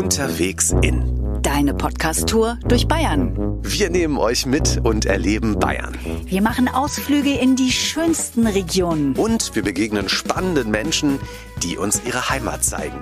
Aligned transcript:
Unterwegs 0.00 0.74
in. 0.80 1.42
Deine 1.42 1.74
Podcast-Tour 1.74 2.58
durch 2.66 2.88
Bayern. 2.88 3.62
Wir 3.62 3.90
nehmen 3.90 4.16
euch 4.16 4.46
mit 4.46 4.80
und 4.82 5.04
erleben 5.04 5.58
Bayern. 5.58 5.94
Wir 6.24 6.40
machen 6.40 6.68
Ausflüge 6.68 7.34
in 7.34 7.54
die 7.54 7.70
schönsten 7.70 8.46
Regionen. 8.46 9.14
Und 9.14 9.54
wir 9.54 9.62
begegnen 9.62 10.08
spannenden 10.08 10.70
Menschen, 10.70 11.18
die 11.62 11.76
uns 11.76 12.00
ihre 12.06 12.30
Heimat 12.30 12.64
zeigen. 12.64 12.98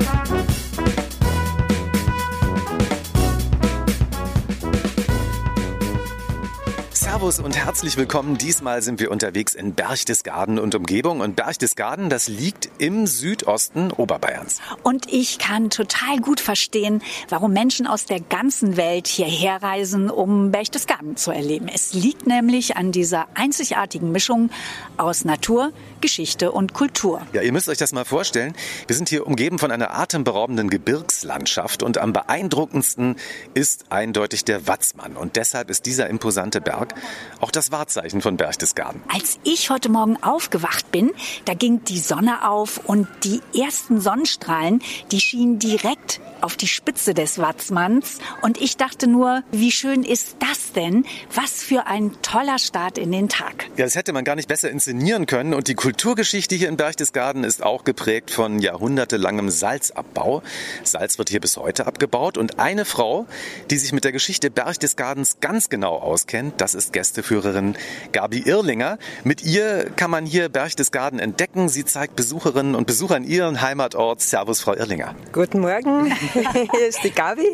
Servus 7.18 7.40
und 7.40 7.56
herzlich 7.56 7.96
willkommen. 7.96 8.38
Diesmal 8.38 8.80
sind 8.80 9.00
wir 9.00 9.10
unterwegs 9.10 9.56
in 9.56 9.74
Berchtesgaden 9.74 10.60
und 10.60 10.76
Umgebung. 10.76 11.18
Und 11.18 11.34
Berchtesgaden, 11.34 12.10
das 12.10 12.28
liegt 12.28 12.70
im 12.78 13.08
Südosten 13.08 13.90
Oberbayerns. 13.90 14.60
Und 14.84 15.12
ich 15.12 15.40
kann 15.40 15.68
total 15.68 16.18
gut 16.20 16.38
verstehen, 16.38 17.02
warum 17.28 17.52
Menschen 17.52 17.88
aus 17.88 18.04
der 18.04 18.20
ganzen 18.20 18.76
Welt 18.76 19.08
hierher 19.08 19.60
reisen, 19.60 20.10
um 20.10 20.52
Berchtesgaden 20.52 21.16
zu 21.16 21.32
erleben. 21.32 21.66
Es 21.66 21.92
liegt 21.92 22.28
nämlich 22.28 22.76
an 22.76 22.92
dieser 22.92 23.26
einzigartigen 23.34 24.12
Mischung 24.12 24.50
aus 24.96 25.24
Natur, 25.24 25.72
Geschichte 26.00 26.52
und 26.52 26.74
Kultur. 26.74 27.22
Ja, 27.32 27.42
ihr 27.42 27.52
müsst 27.52 27.68
euch 27.68 27.78
das 27.78 27.92
mal 27.92 28.04
vorstellen. 28.04 28.54
Wir 28.86 28.96
sind 28.96 29.08
hier 29.08 29.26
umgeben 29.26 29.58
von 29.58 29.70
einer 29.70 29.98
atemberaubenden 29.98 30.70
Gebirgslandschaft 30.70 31.82
und 31.82 31.98
am 31.98 32.12
beeindruckendsten 32.12 33.16
ist 33.54 33.86
eindeutig 33.90 34.44
der 34.44 34.66
Watzmann. 34.66 35.16
Und 35.16 35.36
deshalb 35.36 35.70
ist 35.70 35.86
dieser 35.86 36.08
imposante 36.08 36.60
Berg 36.60 36.94
auch 37.40 37.50
das 37.50 37.72
Wahrzeichen 37.72 38.20
von 38.20 38.36
Berchtesgaden. 38.36 39.02
Als 39.08 39.38
ich 39.44 39.70
heute 39.70 39.88
Morgen 39.88 40.16
aufgewacht 40.22 40.90
bin, 40.90 41.12
da 41.44 41.54
ging 41.54 41.84
die 41.84 41.98
Sonne 41.98 42.48
auf 42.48 42.78
und 42.84 43.08
die 43.24 43.40
ersten 43.58 44.00
Sonnenstrahlen, 44.00 44.82
die 45.10 45.20
schienen 45.20 45.58
direkt 45.58 46.20
auf 46.42 46.56
die 46.56 46.66
Spitze 46.66 47.14
des 47.14 47.38
Watzmanns. 47.38 48.18
Und 48.42 48.60
ich 48.60 48.76
dachte 48.76 49.06
nur, 49.06 49.42
wie 49.50 49.70
schön 49.70 50.02
ist 50.02 50.36
das 50.40 50.72
denn? 50.72 51.04
Was 51.34 51.62
für 51.62 51.86
ein 51.86 52.12
toller 52.22 52.58
Start 52.58 52.98
in 52.98 53.12
den 53.12 53.28
Tag. 53.28 53.66
Ja, 53.76 53.84
das 53.84 53.94
hätte 53.94 54.12
man 54.12 54.24
gar 54.24 54.36
nicht 54.36 54.48
besser 54.48 54.70
inszenieren 54.70 55.26
können. 55.26 55.54
Und 55.54 55.68
die 55.68 55.74
Kulturgeschichte 55.74 56.54
hier 56.54 56.68
in 56.68 56.76
Berchtesgaden 56.76 57.44
ist 57.44 57.62
auch 57.62 57.84
geprägt 57.84 58.30
von 58.30 58.58
jahrhundertelangem 58.58 59.50
Salzabbau. 59.50 60.42
Salz 60.84 61.18
wird 61.18 61.28
hier 61.28 61.40
bis 61.40 61.56
heute 61.56 61.86
abgebaut. 61.86 62.38
Und 62.38 62.58
eine 62.58 62.84
Frau, 62.84 63.26
die 63.70 63.78
sich 63.78 63.92
mit 63.92 64.04
der 64.04 64.12
Geschichte 64.12 64.50
Berchtesgadens 64.50 65.40
ganz 65.40 65.68
genau 65.68 65.96
auskennt, 65.96 66.60
das 66.60 66.74
ist 66.74 66.92
Gästeführerin 66.92 67.76
Gabi 68.12 68.40
Irlinger. 68.40 68.98
Mit 69.24 69.42
ihr 69.42 69.90
kann 69.96 70.10
man 70.10 70.26
hier 70.26 70.48
Berchtesgaden 70.48 71.18
entdecken. 71.18 71.68
Sie 71.68 71.84
zeigt 71.84 72.16
Besucherinnen 72.16 72.74
und 72.74 72.86
Besuchern 72.86 73.24
ihren 73.24 73.60
Heimatort. 73.60 74.20
Servus, 74.20 74.60
Frau 74.60 74.74
Irlinger. 74.74 75.14
Guten 75.32 75.60
Morgen. 75.60 76.12
Hier 76.32 76.86
ist 76.88 77.02
die 77.04 77.10
Gabi. 77.10 77.46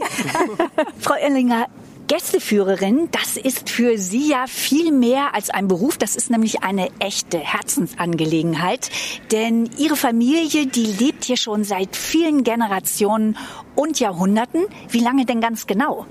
Frau 1.00 1.14
Erlinger, 1.14 1.68
Gästeführerin, 2.06 3.08
das 3.12 3.36
ist 3.36 3.70
für 3.70 3.96
Sie 3.96 4.28
ja 4.28 4.44
viel 4.46 4.92
mehr 4.92 5.34
als 5.34 5.50
ein 5.50 5.68
Beruf. 5.68 5.96
Das 5.96 6.16
ist 6.16 6.30
nämlich 6.30 6.62
eine 6.62 6.90
echte 6.98 7.38
Herzensangelegenheit. 7.38 8.90
Denn 9.32 9.70
Ihre 9.78 9.96
Familie, 9.96 10.66
die 10.66 10.84
lebt 10.84 11.24
hier 11.24 11.36
schon 11.36 11.64
seit 11.64 11.96
vielen 11.96 12.44
Generationen 12.44 13.38
und 13.74 14.00
Jahrhunderten. 14.00 14.66
Wie 14.90 15.00
lange 15.00 15.24
denn 15.24 15.40
ganz 15.40 15.66
genau? 15.66 16.06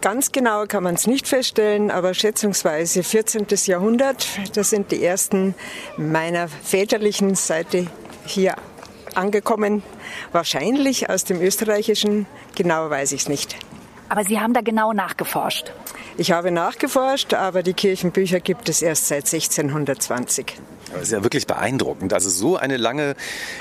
Ganz 0.00 0.32
genau 0.32 0.66
kann 0.66 0.82
man 0.82 0.94
es 0.96 1.06
nicht 1.06 1.26
feststellen, 1.26 1.90
aber 1.90 2.12
schätzungsweise 2.12 3.02
14. 3.02 3.46
Jahrhundert. 3.66 4.26
Das 4.54 4.70
sind 4.70 4.90
die 4.90 5.02
ersten 5.02 5.54
meiner 5.96 6.48
väterlichen 6.48 7.34
Seite 7.34 7.86
hier 8.26 8.54
angekommen. 9.16 9.82
Wahrscheinlich 10.32 11.10
aus 11.10 11.24
dem 11.24 11.40
österreichischen, 11.40 12.26
genau 12.54 12.90
weiß 12.90 13.12
ich 13.12 13.22
es 13.22 13.28
nicht. 13.28 13.56
Aber 14.08 14.24
Sie 14.24 14.38
haben 14.38 14.52
da 14.52 14.60
genau 14.60 14.92
nachgeforscht. 14.92 15.72
Ich 16.16 16.30
habe 16.30 16.50
nachgeforscht, 16.50 17.34
aber 17.34 17.62
die 17.62 17.72
Kirchenbücher 17.72 18.40
gibt 18.40 18.68
es 18.68 18.82
erst 18.82 19.08
seit 19.08 19.24
1620. 19.32 20.56
Das 20.92 21.02
ist 21.02 21.12
ja 21.12 21.22
wirklich 21.24 21.46
beeindruckend. 21.46 22.12
Also 22.12 22.30
so 22.30 22.56
eine 22.56 22.76
lange 22.76 23.16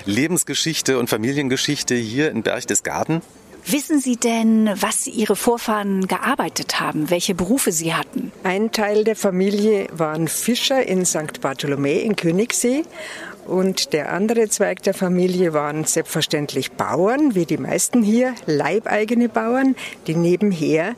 Lebensgeschichte 0.06 1.00
und 1.00 1.10
Familiengeschichte 1.10 1.96
hier 1.96 2.30
in 2.30 2.44
Berchtesgaden. 2.44 3.22
Wissen 3.66 4.00
Sie 4.00 4.18
denn, 4.18 4.70
was 4.76 5.08
Ihre 5.08 5.38
Vorfahren 5.38 6.08
gearbeitet 6.08 6.82
haben, 6.82 7.10
welche 7.10 7.34
Berufe 7.34 7.72
sie 7.72 7.94
hatten? 7.94 8.34
Ein 8.44 8.74
Teil 8.74 9.06
der 9.06 9.16
Familie 9.16 9.88
waren 9.94 10.28
Fischer 10.28 10.86
in 10.86 11.06
St. 11.06 11.40
Bartholomä 11.40 12.00
in 12.00 12.18
Königssee 12.18 12.84
und 13.46 13.94
der 13.94 14.12
andere 14.12 14.50
Zweig 14.50 14.84
der 14.84 14.94
Familie 14.94 15.54
waren 15.54 15.86
selbstverständlich 15.86 16.72
Bauern, 16.72 17.36
wie 17.36 17.46
die 17.46 17.58
meisten 17.58 18.04
hier, 18.04 18.34
leibeigene 18.46 19.30
Bauern, 19.30 19.76
die 20.08 20.16
nebenher 20.16 20.96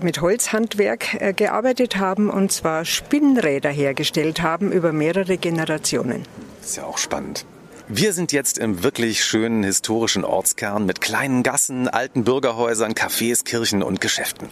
mit 0.00 0.20
Holzhandwerk 0.20 1.20
äh, 1.20 1.32
gearbeitet 1.32 1.96
haben 1.96 2.30
und 2.30 2.52
zwar 2.52 2.84
Spinnräder 2.84 3.70
hergestellt 3.70 4.42
haben 4.42 4.72
über 4.72 4.92
mehrere 4.92 5.38
Generationen. 5.38 6.22
Das 6.60 6.70
ist 6.70 6.76
ja 6.76 6.84
auch 6.84 6.98
spannend. 6.98 7.44
Wir 7.90 8.12
sind 8.12 8.32
jetzt 8.32 8.58
im 8.58 8.82
wirklich 8.82 9.24
schönen 9.24 9.62
historischen 9.62 10.22
Ortskern 10.22 10.84
mit 10.84 11.00
kleinen 11.00 11.42
Gassen, 11.42 11.88
alten 11.88 12.22
Bürgerhäusern, 12.22 12.92
Cafés, 12.92 13.44
Kirchen 13.44 13.82
und 13.82 14.02
Geschäften. 14.02 14.50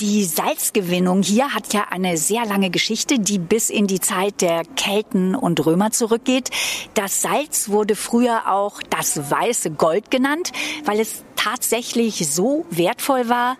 Die 0.00 0.24
Salzgewinnung 0.24 1.22
hier 1.22 1.52
hat 1.52 1.74
ja 1.74 1.88
eine 1.90 2.16
sehr 2.16 2.46
lange 2.46 2.70
Geschichte, 2.70 3.18
die 3.18 3.38
bis 3.38 3.68
in 3.68 3.86
die 3.86 4.00
Zeit 4.00 4.40
der 4.40 4.62
Kelten 4.76 5.34
und 5.34 5.64
Römer 5.66 5.90
zurückgeht. 5.90 6.48
Das 6.94 7.20
Salz 7.20 7.68
wurde 7.68 7.96
früher 7.96 8.50
auch 8.50 8.80
das 8.88 9.30
weiße 9.30 9.72
Gold 9.72 10.10
genannt, 10.10 10.52
weil 10.86 11.00
es 11.00 11.22
tatsächlich 11.36 12.32
so 12.32 12.64
wertvoll 12.70 13.28
war 13.28 13.58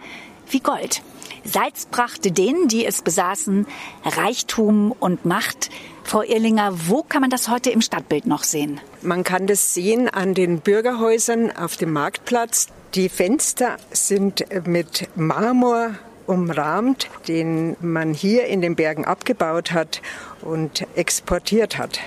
wie 0.49 0.61
Gold. 0.61 1.03
Salz 1.45 1.87
brachte 1.87 2.33
denen, 2.33 2.69
die 2.69 2.87
es 2.87 3.03
besaßen, 3.03 3.67
Reichtum 4.05 4.93
und 4.93 5.25
Macht. 5.25 5.71
Frau 6.05 6.23
Irlinger, 6.23 6.89
wo 6.89 7.03
kann 7.03 7.21
man 7.21 7.31
das 7.31 7.49
heute 7.49 7.71
im 7.71 7.81
Stadtbild 7.81 8.27
noch 8.27 8.43
sehen? 8.43 8.81
Man 9.03 9.25
kann 9.25 9.47
das 9.47 9.75
sehen 9.75 10.09
an 10.09 10.35
den 10.35 10.61
Bürgerhäusern 10.61 11.51
auf 11.57 11.77
dem 11.77 11.93
Marktplatz. 11.93 12.69
Die 12.95 13.09
Fenster 13.09 13.77
sind 13.93 14.45
mit 14.67 15.09
Marmor 15.17 15.95
umrahmt, 16.27 17.09
den 17.29 17.77
man 17.81 18.15
hier 18.15 18.47
in 18.47 18.61
den 18.61 18.77
Bergen 18.77 19.05
abgebaut 19.05 19.73
hat 19.73 20.01
und 20.41 20.87
exportiert 20.95 21.79
hat. 21.79 22.01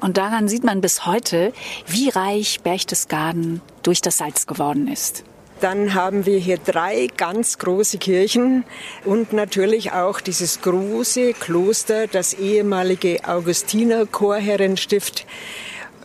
Und 0.00 0.18
daran 0.18 0.48
sieht 0.48 0.64
man 0.64 0.82
bis 0.82 1.06
heute, 1.06 1.52
wie 1.86 2.10
reich 2.10 2.60
Berchtesgaden 2.60 3.62
durch 3.82 4.02
das 4.02 4.18
Salz 4.18 4.46
geworden 4.46 4.86
ist. 4.86 5.24
Dann 5.60 5.94
haben 5.94 6.26
wir 6.26 6.38
hier 6.38 6.58
drei 6.58 7.08
ganz 7.16 7.58
große 7.58 7.98
Kirchen 7.98 8.64
und 9.04 9.32
natürlich 9.32 9.92
auch 9.92 10.20
dieses 10.20 10.60
große 10.60 11.32
Kloster, 11.32 12.06
das 12.06 12.34
ehemalige 12.34 13.20
Augustiner 13.26 14.06
Chorherrenstift 14.06 15.26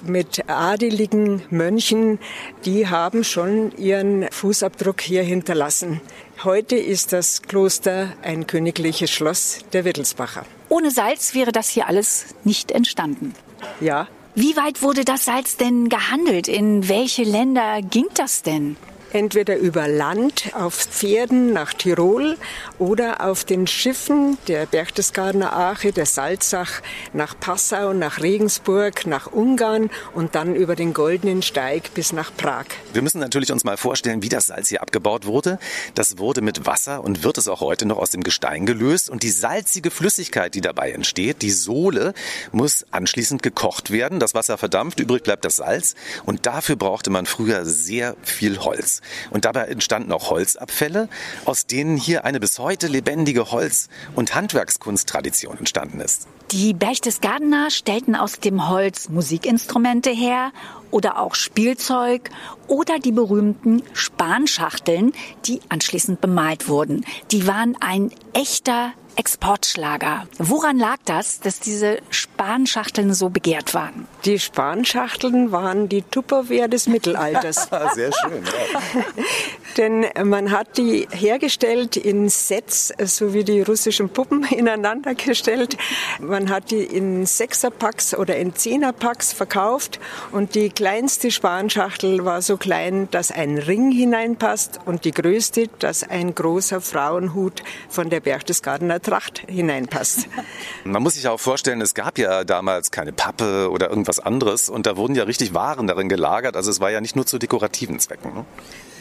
mit 0.04 0.50
adeligen 0.50 1.42
Mönchen, 1.50 2.20
die 2.66 2.88
haben 2.88 3.24
schon 3.24 3.76
ihren 3.78 4.30
Fußabdruck 4.32 5.02
hier 5.02 5.24
hinterlassen. 5.24 6.02
Heute 6.44 6.76
ist 6.78 7.12
das 7.12 7.42
Kloster 7.42 8.14
ein 8.22 8.48
königliches 8.48 9.12
Schloss 9.12 9.59
der 9.74 9.86
Wittelsbacher. 9.86 10.46
Ohne 10.70 10.92
Salz 10.92 11.34
wäre 11.34 11.52
das 11.52 11.70
hier 11.70 11.88
alles 11.88 12.28
nicht 12.44 12.72
entstanden. 12.72 13.34
Ja. 13.82 14.08
Wie 14.36 14.56
weit 14.56 14.82
wurde 14.82 15.04
das 15.04 15.26
Salz 15.26 15.58
denn 15.58 15.90
gehandelt? 15.90 16.48
In 16.48 16.88
welche 16.88 17.24
Länder 17.24 17.82
ging 17.82 18.08
das 18.14 18.42
denn? 18.42 18.78
Entweder 19.14 19.58
über 19.58 19.88
Land 19.88 20.52
auf 20.53 20.75
Pferden 20.75 21.53
nach 21.53 21.74
Tirol 21.74 22.38
oder 22.78 23.25
auf 23.25 23.44
den 23.44 23.68
Schiffen 23.68 24.38
der 24.47 24.66
Berchtesgadener 24.66 25.56
Ache, 25.56 25.92
der 25.92 26.06
Salzach 26.06 26.81
nach 27.14 27.40
Passau, 27.40 27.94
nach 27.94 28.22
Regensburg, 28.22 29.06
nach 29.06 29.28
Ungarn 29.28 29.90
und 30.14 30.36
dann 30.36 30.56
über 30.56 30.75
den 30.75 30.94
Goldenen 30.94 31.42
Steig 31.42 31.94
bis 31.94 32.14
nach 32.14 32.31
Prag. 32.36 32.66
Wir 32.94 33.02
müssen 33.02 33.20
natürlich 33.20 33.52
uns 33.52 33.64
mal 33.64 33.78
vorstellen, 33.78 34.22
wie 34.22 34.30
das 34.30 34.47
Salz 34.47 34.70
hier 34.70 34.82
abgebaut 34.82 35.26
wurde. 35.26 35.59
Das 35.96 36.17
wurde 36.17 36.41
mit 36.41 36.66
Wasser 36.66 37.03
und 37.03 37.23
wird 37.23 37.38
es 37.38 37.47
auch 37.47 37.61
heute 37.61 37.85
noch 37.85 37.97
aus 37.97 38.11
dem 38.11 38.23
Gestein 38.23 38.66
gelöst 38.66 39.09
und 39.09 39.23
die 39.23 39.32
salzige 39.32 39.91
Flüssigkeit, 39.91 40.56
die 40.56 40.61
dabei 40.61 40.91
entsteht, 40.91 41.41
die 41.41 41.52
Sohle, 41.52 42.14
muss 42.52 42.85
anschließend 42.91 43.44
gekocht 43.44 43.91
werden. 43.91 44.20
Das 44.20 44.34
Wasser 44.34 44.58
verdampft, 44.58 45.00
übrig 45.00 45.23
bleibt 45.23 45.46
das 45.46 45.58
Salz 45.58 45.96
und 46.26 46.46
dafür 46.46 46.76
brauchte 46.76 47.09
man 47.09 47.26
früher 47.26 47.66
sehr 47.66 48.16
viel 48.22 48.59
Holz. 48.59 48.98
Und 49.29 49.46
dabei 49.46 49.66
entstanden 49.66 50.11
auch 50.11 50.29
Holzabfälle, 50.29 51.09
aus 51.46 51.66
denen 51.66 51.97
hier 51.97 52.25
eine 52.25 52.40
bis 52.40 52.59
heute 52.59 52.87
lebendige 52.87 53.51
Holz- 53.51 53.90
und 54.16 54.35
Handwerkskunsttradition 54.35 55.57
entstanden 55.57 55.99
ist. 55.99 56.28
Die 56.51 56.73
Berchtesgadener 56.73 57.69
stellten 57.69 58.16
aus 58.16 58.40
dem 58.40 58.69
Holz 58.69 59.09
Musikinstrumente 59.09 60.09
her 60.09 60.51
oder 60.90 61.19
auch 61.19 61.35
Spielzeug 61.35 62.31
oder 62.67 62.97
die 62.97 63.11
berühmten 63.11 63.84
Spanschachteln, 63.93 65.13
die 65.46 65.61
anschließend 65.69 66.22
bemalt 66.22 66.67
wurden. 66.67 67.05
Die 67.31 67.46
waren 67.46 67.78
ein 67.79 68.11
echter 68.34 68.93
Exportschlager. 69.20 70.30
Woran 70.38 70.80
lag 70.80 70.96
das, 71.04 71.42
dass 71.42 71.60
diese 71.60 71.98
Spanschachteln 72.10 73.14
so 73.14 73.28
begehrt 73.28 73.74
waren? 73.74 74.08
Die 74.24 74.40
Spanschachteln 74.40 75.52
waren 75.52 75.90
die 75.90 76.04
Tupperware 76.04 76.70
des 76.70 76.88
Mittelalters. 76.88 77.68
Sehr 77.96 78.14
schön. 78.14 78.44
Ja. 78.46 79.02
Denn 79.78 80.06
man 80.24 80.52
hat 80.52 80.78
die 80.78 81.06
hergestellt 81.12 81.98
in 81.98 82.30
Sets, 82.30 82.94
so 83.04 83.34
wie 83.34 83.44
die 83.44 83.62
russischen 83.62 84.08
Puppen 84.08 84.44
ineinander 84.50 85.16
gestellt. 85.16 85.78
Man 86.22 86.50
hat 86.50 86.72
die 86.72 86.84
in 86.84 87.26
Sechserpacks 87.26 88.16
oder 88.16 88.38
in 88.38 88.56
Zehnerpacks 88.56 89.34
verkauft 89.34 90.00
und 90.32 90.56
die 90.56 90.70
kleinste 90.70 91.30
Spanschachtel 91.30 92.24
war 92.24 92.42
so 92.42 92.56
klein, 92.56 93.10
dass 93.12 93.32
ein 93.32 93.58
Ring 93.58 93.92
hineinpasst 93.92 94.80
und 94.86 95.04
die 95.04 95.12
größte, 95.12 95.68
dass 95.80 96.04
ein 96.04 96.34
großer 96.34 96.80
Frauenhut 96.80 97.64
von 97.90 98.10
der 98.10 98.22
Berchtesgadener 98.22 99.02
Tracht 99.09 99.44
hineinpasst. 99.47 100.28
Man 100.84 101.02
muss 101.02 101.16
sich 101.16 101.28
auch 101.28 101.40
vorstellen, 101.40 101.82
es 101.82 101.96
gab 101.96 102.20
ja 102.20 102.44
damals 102.44 102.91
keine 102.91 103.11
Pappe 103.11 103.72
oder 103.72 103.90
irgendwas 103.90 104.20
anderes 104.20 104.70
und 104.70 104.85
da 104.85 104.97
wurden 104.97 105.16
ja 105.16 105.23
richtig 105.23 105.53
Waren 105.56 105.88
darin 105.88 106.09
gelagert. 106.09 106.56
Also 106.56 106.70
es 106.70 106.79
war 106.79 106.91
ja 106.91 107.02
nicht 107.02 107.16
nur 107.16 107.26
zu 107.26 107.40
dekorativen 107.40 108.00
Zwecken. 108.00 108.46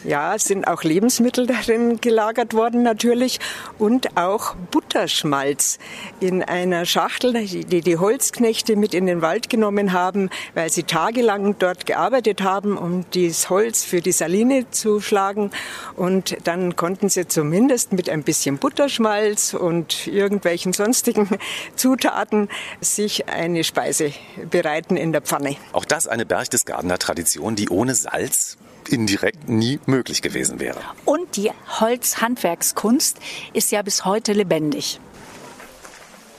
Ja, 0.05 0.35
es 0.35 0.45
sind 0.45 0.65
auch 0.65 0.83
Lebensmittel 0.83 1.45
darin 1.45 1.99
gelagert 1.99 2.53
worden 2.53 2.83
natürlich 2.83 3.39
und 3.77 4.15
auch 4.15 4.55
Butterschmalz 4.71 5.77
in 6.21 6.41
einer 6.41 6.85
Schachtel, 6.85 7.33
die 7.33 7.81
die 7.81 7.97
Holzknechte 7.97 8.77
mit 8.77 8.93
in 8.93 9.07
den 9.07 9.21
Wald 9.21 9.49
genommen 9.49 9.91
haben, 9.91 10.29
weil 10.53 10.69
sie 10.69 10.83
tagelang 10.83 11.57
dort 11.59 11.85
gearbeitet 11.85 12.41
haben, 12.41 12.77
um 12.77 13.03
das 13.13 13.49
Holz 13.49 13.83
für 13.83 13.99
die 13.99 14.13
Saline 14.13 14.71
zu 14.71 15.01
schlagen. 15.01 15.51
Und 15.97 16.37
dann 16.45 16.77
konnten 16.77 17.09
sie 17.09 17.27
zumindest 17.27 17.91
mit 17.91 18.09
ein 18.09 18.23
bisschen 18.23 18.57
Butterschmalz 18.57 19.53
und 19.53 20.07
irgendwelchen 20.07 20.71
sonstigen 20.71 21.27
Zutaten 21.75 22.47
sich 22.79 23.27
eine 23.27 23.65
Speise 23.65 24.13
bereiten 24.49 24.95
in 24.95 25.11
der 25.11 25.21
Pfanne. 25.21 25.57
Auch 25.73 25.85
das 25.85 26.07
eine 26.07 26.25
Berchtesgadener 26.25 26.99
Tradition, 26.99 27.57
die 27.57 27.67
ohne 27.67 27.95
Salz 27.95 28.57
indirekt 28.87 29.49
nie 29.49 29.79
möglich 29.85 30.21
gewesen 30.21 30.59
wäre. 30.59 30.79
Und 31.05 31.35
die 31.35 31.51
Holzhandwerkskunst 31.79 33.17
ist 33.53 33.71
ja 33.71 33.81
bis 33.81 34.05
heute 34.05 34.33
lebendig. 34.33 34.99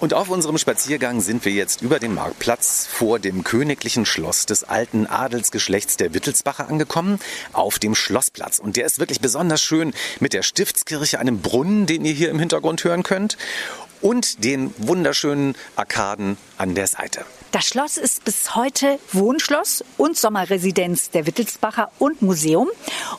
Und 0.00 0.14
auf 0.14 0.30
unserem 0.30 0.56
Spaziergang 0.56 1.20
sind 1.20 1.44
wir 1.44 1.52
jetzt 1.52 1.82
über 1.82 1.98
dem 1.98 2.14
Marktplatz 2.14 2.86
vor 2.90 3.18
dem 3.18 3.44
königlichen 3.44 4.06
Schloss 4.06 4.46
des 4.46 4.64
alten 4.64 5.06
Adelsgeschlechts 5.06 5.98
der 5.98 6.14
Wittelsbacher 6.14 6.70
angekommen, 6.70 7.18
auf 7.52 7.78
dem 7.78 7.94
Schlossplatz. 7.94 8.58
Und 8.58 8.76
der 8.76 8.86
ist 8.86 8.98
wirklich 8.98 9.20
besonders 9.20 9.60
schön 9.60 9.92
mit 10.18 10.32
der 10.32 10.42
Stiftskirche, 10.42 11.18
einem 11.18 11.40
Brunnen, 11.40 11.84
den 11.84 12.06
ihr 12.06 12.14
hier 12.14 12.30
im 12.30 12.38
Hintergrund 12.38 12.82
hören 12.82 13.02
könnt, 13.02 13.36
und 14.00 14.44
den 14.44 14.74
wunderschönen 14.78 15.54
Arkaden 15.76 16.36
an 16.58 16.74
der 16.74 16.86
Seite. 16.86 17.24
Das 17.52 17.66
Schloss 17.66 17.96
ist 17.96 18.24
bis 18.24 18.54
heute 18.54 19.00
Wohnschloss 19.12 19.82
und 19.96 20.16
Sommerresidenz 20.16 21.10
der 21.10 21.26
Wittelsbacher 21.26 21.90
und 21.98 22.22
Museum. 22.22 22.68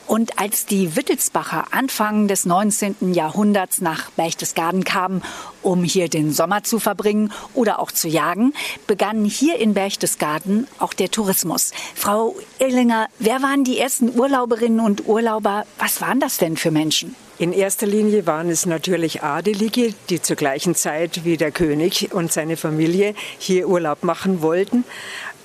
Und 0.06 0.38
als 0.38 0.64
die 0.64 0.96
Wittelsbacher 0.96 1.66
Anfang 1.72 2.28
des 2.28 2.46
19. 2.46 3.12
Jahrhunderts 3.12 3.82
nach 3.82 4.10
Berchtesgaden 4.12 4.84
kamen, 4.84 5.22
um 5.60 5.84
hier 5.84 6.08
den 6.08 6.32
Sommer 6.32 6.64
zu 6.64 6.78
verbringen 6.78 7.30
oder 7.52 7.78
auch 7.78 7.92
zu 7.92 8.08
jagen, 8.08 8.54
begann 8.86 9.26
hier 9.26 9.58
in 9.58 9.74
Berchtesgaden 9.74 10.66
auch 10.78 10.94
der 10.94 11.10
Tourismus. 11.10 11.72
Frau 11.94 12.34
Irlinger, 12.58 13.08
wer 13.18 13.42
waren 13.42 13.64
die 13.64 13.78
ersten 13.78 14.18
Urlauberinnen 14.18 14.80
und 14.80 15.06
Urlauber? 15.06 15.66
Was 15.78 16.00
waren 16.00 16.20
das 16.20 16.38
denn 16.38 16.56
für 16.56 16.70
Menschen? 16.70 17.14
In 17.42 17.52
erster 17.52 17.88
Linie 17.88 18.24
waren 18.28 18.48
es 18.50 18.66
natürlich 18.66 19.24
Adelige, 19.24 19.94
die 20.10 20.22
zur 20.22 20.36
gleichen 20.36 20.76
Zeit 20.76 21.24
wie 21.24 21.36
der 21.36 21.50
König 21.50 22.12
und 22.12 22.32
seine 22.32 22.56
Familie 22.56 23.16
hier 23.36 23.66
Urlaub 23.66 24.04
machen 24.04 24.42
wollten. 24.42 24.84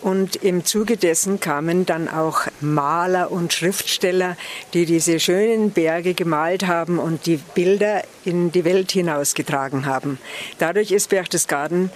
Und 0.04 0.36
im 0.36 0.64
Zuge 0.64 0.98
dessen 0.98 1.40
kamen 1.40 1.88
dann 1.88 2.08
auch 2.08 2.42
Maler 2.62 3.32
und 3.32 3.52
Schriftsteller, 3.52 4.38
die 4.76 4.86
diese 4.86 5.20
schönen 5.20 5.72
Berge 5.72 6.14
gemalt 6.14 6.68
haben 6.68 7.00
und 7.00 7.26
die 7.26 7.38
Bilder 7.38 8.04
in 8.24 8.52
die 8.52 8.64
Welt 8.64 8.92
hinausgetragen 8.92 9.88
haben. 9.88 10.20
Dadurch 10.60 10.92
ist 10.92 11.10
Berchtesgaden 11.10 11.90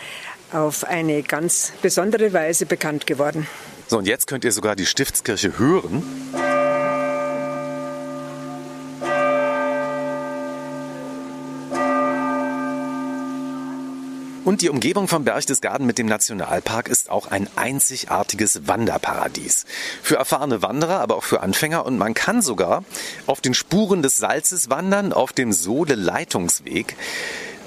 auf 0.51 0.83
eine 0.83 1.21
ganz 1.21 1.74
besondere 1.83 2.33
Weise 2.33 2.65
bekannt 2.65 3.06
geworden. 3.06 3.45
So, 3.88 4.00
und 4.00 4.07
jetzt 4.07 4.25
könnt 4.25 4.45
ihr 4.45 4.51
sogar 4.51 4.75
die 4.75 4.88
Stiftskirche 4.88 5.59
hören. 5.59 6.01
Und 14.44 14.64
die 14.64 14.70
Umgebung 14.70 15.08
vom 15.08 15.24
Berchtesgaden 15.24 15.86
mit 15.86 16.00
dem 16.00 16.08
Nationalpark 16.08 16.88
ist 16.88 17.12
auch 17.12 17.28
ein 17.28 17.48
einzigartiges 17.56 18.68
Wanderparadies. 18.68 19.66
Für 20.02 20.16
erfahrene 20.16 20.64
Wanderer, 20.64 21.00
aber 21.00 21.16
auch 21.16 21.24
für 21.24 21.42
Anfänger. 21.42 21.86
Und 21.86 22.00
man 22.00 22.16
kann 22.16 22.42
sogar 22.42 22.84
auf 23.28 23.40
den 23.40 23.54
Spuren 23.54 24.02
des 24.02 24.18
Salzes 24.18 24.72
wandern, 24.72 25.14
auf 25.14 25.32
dem 25.32 25.52
Sohle-Leitungsweg 25.52 26.96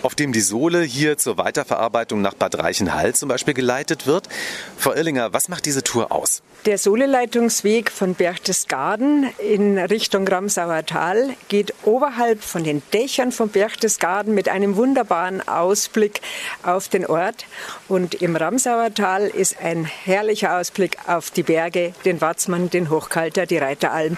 auf 0.04 0.14
dem 0.14 0.32
die 0.32 0.40
Sohle 0.40 0.82
hier 0.82 1.16
zur 1.16 1.38
Weiterverarbeitung 1.38 2.20
nach 2.20 2.34
Bad 2.34 2.58
Reichenhall 2.58 3.14
zum 3.14 3.28
Beispiel 3.28 3.54
geleitet 3.54 4.06
wird. 4.06 4.28
Frau 4.76 4.92
Irlinger, 4.92 5.32
was 5.32 5.48
macht 5.48 5.64
diese 5.66 5.82
Tour 5.82 6.12
aus? 6.12 6.42
Der 6.66 6.78
Sohleleitungsweg 6.78 7.90
von 7.90 8.14
Berchtesgaden 8.14 9.28
in 9.38 9.78
Richtung 9.78 10.26
Ramsauer 10.28 10.84
Tal 10.86 11.34
geht 11.48 11.74
oberhalb 11.84 12.42
von 12.42 12.64
den 12.64 12.82
Dächern 12.92 13.32
von 13.32 13.48
Berchtesgaden 13.48 14.34
mit 14.34 14.48
einem 14.48 14.76
wunderbaren 14.76 15.46
Ausblick 15.46 16.20
auf 16.62 16.88
den 16.88 17.06
Ort. 17.06 17.46
Und 17.88 18.14
im 18.14 18.36
Ramsauer 18.36 18.94
Tal 18.94 19.26
ist 19.26 19.60
ein 19.60 19.84
herrlicher 19.84 20.58
Ausblick 20.58 20.98
auf 21.06 21.30
die 21.30 21.42
Berge, 21.42 21.94
den 22.04 22.20
Watzmann, 22.20 22.70
den 22.70 22.90
Hochkalter, 22.90 23.46
die 23.46 23.58
Reiteralm. 23.58 24.16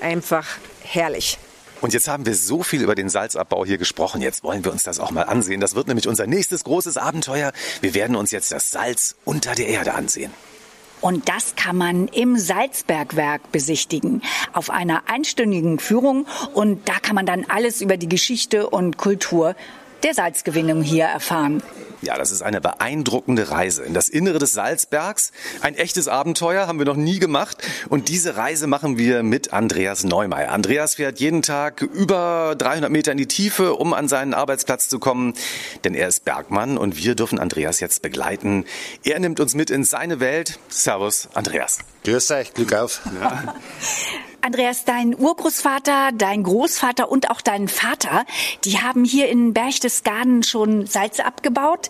Einfach 0.00 0.46
herrlich. 0.82 1.38
Und 1.80 1.92
jetzt 1.92 2.08
haben 2.08 2.24
wir 2.26 2.34
so 2.34 2.62
viel 2.62 2.82
über 2.82 2.94
den 2.94 3.08
Salzabbau 3.08 3.64
hier 3.66 3.78
gesprochen. 3.78 4.22
Jetzt 4.22 4.42
wollen 4.42 4.64
wir 4.64 4.72
uns 4.72 4.82
das 4.82 4.98
auch 4.98 5.10
mal 5.10 5.22
ansehen. 5.22 5.60
Das 5.60 5.74
wird 5.74 5.88
nämlich 5.88 6.08
unser 6.08 6.26
nächstes 6.26 6.64
großes 6.64 6.96
Abenteuer. 6.96 7.52
Wir 7.80 7.94
werden 7.94 8.16
uns 8.16 8.30
jetzt 8.30 8.50
das 8.52 8.70
Salz 8.70 9.16
unter 9.24 9.54
der 9.54 9.68
Erde 9.68 9.94
ansehen. 9.94 10.32
Und 11.02 11.28
das 11.28 11.54
kann 11.56 11.76
man 11.76 12.08
im 12.08 12.38
Salzbergwerk 12.38 13.52
besichtigen, 13.52 14.22
auf 14.54 14.70
einer 14.70 15.02
einstündigen 15.06 15.78
Führung. 15.78 16.26
Und 16.54 16.88
da 16.88 16.94
kann 17.00 17.14
man 17.14 17.26
dann 17.26 17.44
alles 17.48 17.82
über 17.82 17.98
die 17.98 18.08
Geschichte 18.08 18.70
und 18.70 18.96
Kultur 18.96 19.54
der 20.02 20.14
Salzgewinnung 20.14 20.82
hier 20.82 21.04
erfahren. 21.04 21.62
Ja, 22.02 22.18
das 22.18 22.30
ist 22.30 22.42
eine 22.42 22.60
beeindruckende 22.60 23.50
Reise 23.50 23.82
in 23.82 23.94
das 23.94 24.08
Innere 24.08 24.38
des 24.38 24.52
Salzbergs. 24.52 25.32
Ein 25.62 25.74
echtes 25.74 26.08
Abenteuer 26.08 26.66
haben 26.66 26.78
wir 26.78 26.86
noch 26.86 26.96
nie 26.96 27.18
gemacht. 27.18 27.56
Und 27.88 28.08
diese 28.08 28.36
Reise 28.36 28.66
machen 28.66 28.98
wir 28.98 29.22
mit 29.22 29.52
Andreas 29.52 30.04
Neumeier. 30.04 30.52
Andreas 30.52 30.96
fährt 30.96 31.18
jeden 31.20 31.42
Tag 31.42 31.80
über 31.82 32.54
300 32.58 32.90
Meter 32.90 33.12
in 33.12 33.18
die 33.18 33.26
Tiefe, 33.26 33.74
um 33.74 33.94
an 33.94 34.08
seinen 34.08 34.34
Arbeitsplatz 34.34 34.88
zu 34.88 34.98
kommen. 34.98 35.34
Denn 35.84 35.94
er 35.94 36.08
ist 36.08 36.24
Bergmann 36.24 36.76
und 36.76 36.96
wir 36.96 37.14
dürfen 37.14 37.38
Andreas 37.38 37.80
jetzt 37.80 38.02
begleiten. 38.02 38.66
Er 39.02 39.18
nimmt 39.18 39.40
uns 39.40 39.54
mit 39.54 39.70
in 39.70 39.82
seine 39.82 40.20
Welt. 40.20 40.58
Servus, 40.68 41.28
Andreas. 41.34 41.78
Grüß 42.04 42.30
euch, 42.32 42.52
Glück 42.52 42.74
auf. 42.74 43.00
Ja. 43.20 43.54
Andreas, 44.46 44.84
dein 44.84 45.18
Urgroßvater, 45.18 46.10
dein 46.16 46.44
Großvater 46.44 47.10
und 47.10 47.30
auch 47.30 47.40
dein 47.40 47.66
Vater, 47.66 48.24
die 48.64 48.78
haben 48.78 49.04
hier 49.04 49.28
in 49.28 49.52
Berchtesgaden 49.52 50.44
schon 50.44 50.86
Salz 50.86 51.18
abgebaut. 51.18 51.88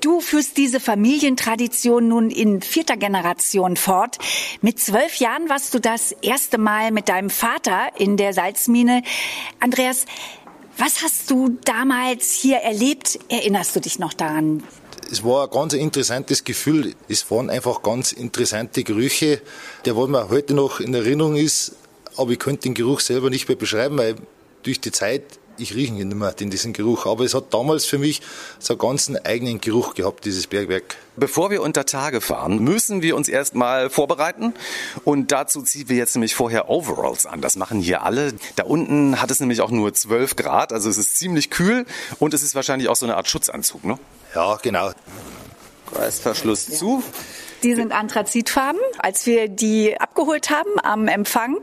Du 0.00 0.20
führst 0.20 0.56
diese 0.56 0.80
Familientradition 0.80 2.08
nun 2.08 2.30
in 2.30 2.62
vierter 2.62 2.96
Generation 2.96 3.76
fort. 3.76 4.18
Mit 4.60 4.80
zwölf 4.80 5.14
Jahren 5.20 5.48
warst 5.48 5.72
du 5.72 5.78
das 5.78 6.10
erste 6.10 6.58
Mal 6.58 6.90
mit 6.90 7.08
deinem 7.08 7.30
Vater 7.30 7.92
in 7.96 8.16
der 8.16 8.32
Salzmine. 8.32 9.04
Andreas, 9.60 10.06
was 10.76 11.00
hast 11.00 11.30
du 11.30 11.60
damals 11.64 12.32
hier 12.32 12.56
erlebt? 12.56 13.20
Erinnerst 13.28 13.76
du 13.76 13.78
dich 13.78 14.00
noch 14.00 14.14
daran? 14.14 14.64
es 15.12 15.22
war 15.22 15.44
ein 15.44 15.50
ganz 15.50 15.74
interessantes 15.74 16.42
Gefühl. 16.42 16.94
Es 17.08 17.30
waren 17.30 17.50
einfach 17.50 17.82
ganz 17.82 18.10
interessante 18.10 18.82
Gerüche, 18.82 19.40
der 19.84 19.96
was 19.96 20.08
mir 20.08 20.28
heute 20.28 20.54
noch 20.54 20.80
in 20.80 20.92
Erinnerung 20.92 21.36
ist 21.36 21.76
aber 22.16 22.30
ich 22.30 22.38
könnte 22.38 22.62
den 22.62 22.74
Geruch 22.74 23.00
selber 23.00 23.30
nicht 23.30 23.48
mehr 23.48 23.56
beschreiben, 23.56 23.98
weil 23.98 24.16
durch 24.62 24.80
die 24.80 24.92
Zeit 24.92 25.22
ich 25.58 25.74
rieche 25.74 25.92
ihn 25.92 26.08
nicht 26.08 26.16
mehr, 26.16 26.32
den, 26.32 26.50
diesen 26.50 26.72
Geruch. 26.72 27.06
Aber 27.06 27.24
es 27.24 27.34
hat 27.34 27.52
damals 27.52 27.84
für 27.84 27.98
mich 27.98 28.20
so 28.58 28.74
einen 28.74 28.78
ganzen 28.78 29.24
eigenen 29.24 29.60
Geruch 29.60 29.94
gehabt, 29.94 30.24
dieses 30.24 30.46
Bergwerk. 30.46 30.96
Bevor 31.16 31.50
wir 31.50 31.62
unter 31.62 31.86
Tage 31.86 32.20
fahren, 32.20 32.58
müssen 32.58 33.02
wir 33.02 33.16
uns 33.16 33.28
erstmal 33.28 33.90
vorbereiten. 33.90 34.54
Und 35.04 35.32
dazu 35.32 35.62
ziehen 35.62 35.88
wir 35.88 35.96
jetzt 35.96 36.14
nämlich 36.16 36.34
vorher 36.34 36.68
Overalls 36.68 37.26
an. 37.26 37.40
Das 37.40 37.56
machen 37.56 37.80
hier 37.80 38.02
alle. 38.02 38.32
Da 38.56 38.64
unten 38.64 39.20
hat 39.20 39.30
es 39.30 39.40
nämlich 39.40 39.60
auch 39.60 39.70
nur 39.70 39.94
12 39.94 40.36
Grad, 40.36 40.72
also 40.72 40.90
es 40.90 40.98
ist 40.98 41.18
ziemlich 41.18 41.50
kühl 41.50 41.86
und 42.18 42.34
es 42.34 42.42
ist 42.42 42.54
wahrscheinlich 42.54 42.88
auch 42.88 42.96
so 42.96 43.06
eine 43.06 43.16
Art 43.16 43.28
Schutzanzug, 43.28 43.84
ne? 43.84 43.98
Ja, 44.34 44.56
genau. 44.56 44.90
Reißverschluss 45.92 46.68
ja. 46.68 46.74
zu. 46.74 47.02
Die 47.64 47.74
sind 47.74 47.92
anthrazitfarben. 47.92 48.80
Als 48.98 49.26
wir 49.26 49.48
die 49.48 49.98
abgeholt 49.98 50.50
haben 50.50 50.78
am 50.82 51.08
Empfang, 51.08 51.56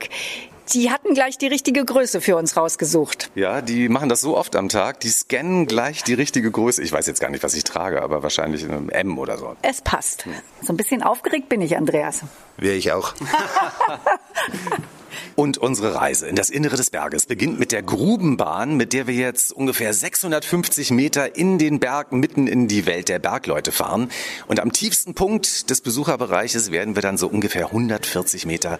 Die 0.73 0.89
hatten 0.89 1.13
gleich 1.13 1.37
die 1.37 1.47
richtige 1.47 1.83
Größe 1.83 2.21
für 2.21 2.37
uns 2.37 2.55
rausgesucht. 2.55 3.29
Ja, 3.35 3.61
die 3.61 3.89
machen 3.89 4.07
das 4.07 4.21
so 4.21 4.37
oft 4.37 4.55
am 4.55 4.69
Tag. 4.69 5.01
Die 5.01 5.09
scannen 5.09 5.65
gleich 5.65 6.03
die 6.03 6.13
richtige 6.13 6.49
Größe. 6.49 6.81
Ich 6.81 6.93
weiß 6.93 7.07
jetzt 7.07 7.19
gar 7.19 7.29
nicht, 7.29 7.43
was 7.43 7.55
ich 7.55 7.65
trage, 7.65 8.01
aber 8.01 8.23
wahrscheinlich 8.23 8.63
ein 8.63 8.87
M 8.89 9.17
oder 9.17 9.37
so. 9.37 9.55
Es 9.63 9.81
passt. 9.81 10.25
So 10.61 10.71
ein 10.71 10.77
bisschen 10.77 11.03
aufgeregt 11.03 11.49
bin 11.49 11.61
ich, 11.61 11.75
Andreas. 11.75 12.21
Wäre 12.57 12.75
ich 12.75 12.91
auch. 12.93 13.13
Und 15.35 15.57
unsere 15.57 15.95
Reise 15.95 16.27
in 16.27 16.35
das 16.35 16.49
Innere 16.49 16.77
des 16.77 16.89
Berges 16.89 17.25
beginnt 17.25 17.59
mit 17.59 17.71
der 17.71 17.81
Grubenbahn, 17.81 18.77
mit 18.77 18.93
der 18.93 19.07
wir 19.07 19.13
jetzt 19.13 19.51
ungefähr 19.51 19.93
650 19.93 20.91
Meter 20.91 21.35
in 21.35 21.57
den 21.57 21.79
Berg 21.79 22.11
mitten 22.11 22.47
in 22.47 22.67
die 22.67 22.85
Welt 22.85 23.09
der 23.09 23.19
Bergleute 23.19 23.71
fahren. 23.71 24.09
Und 24.47 24.59
am 24.59 24.71
tiefsten 24.71 25.13
Punkt 25.13 25.69
des 25.69 25.81
Besucherbereiches 25.81 26.71
werden 26.71 26.95
wir 26.95 27.01
dann 27.01 27.17
so 27.17 27.27
ungefähr 27.27 27.67
140 27.67 28.45
Meter 28.45 28.79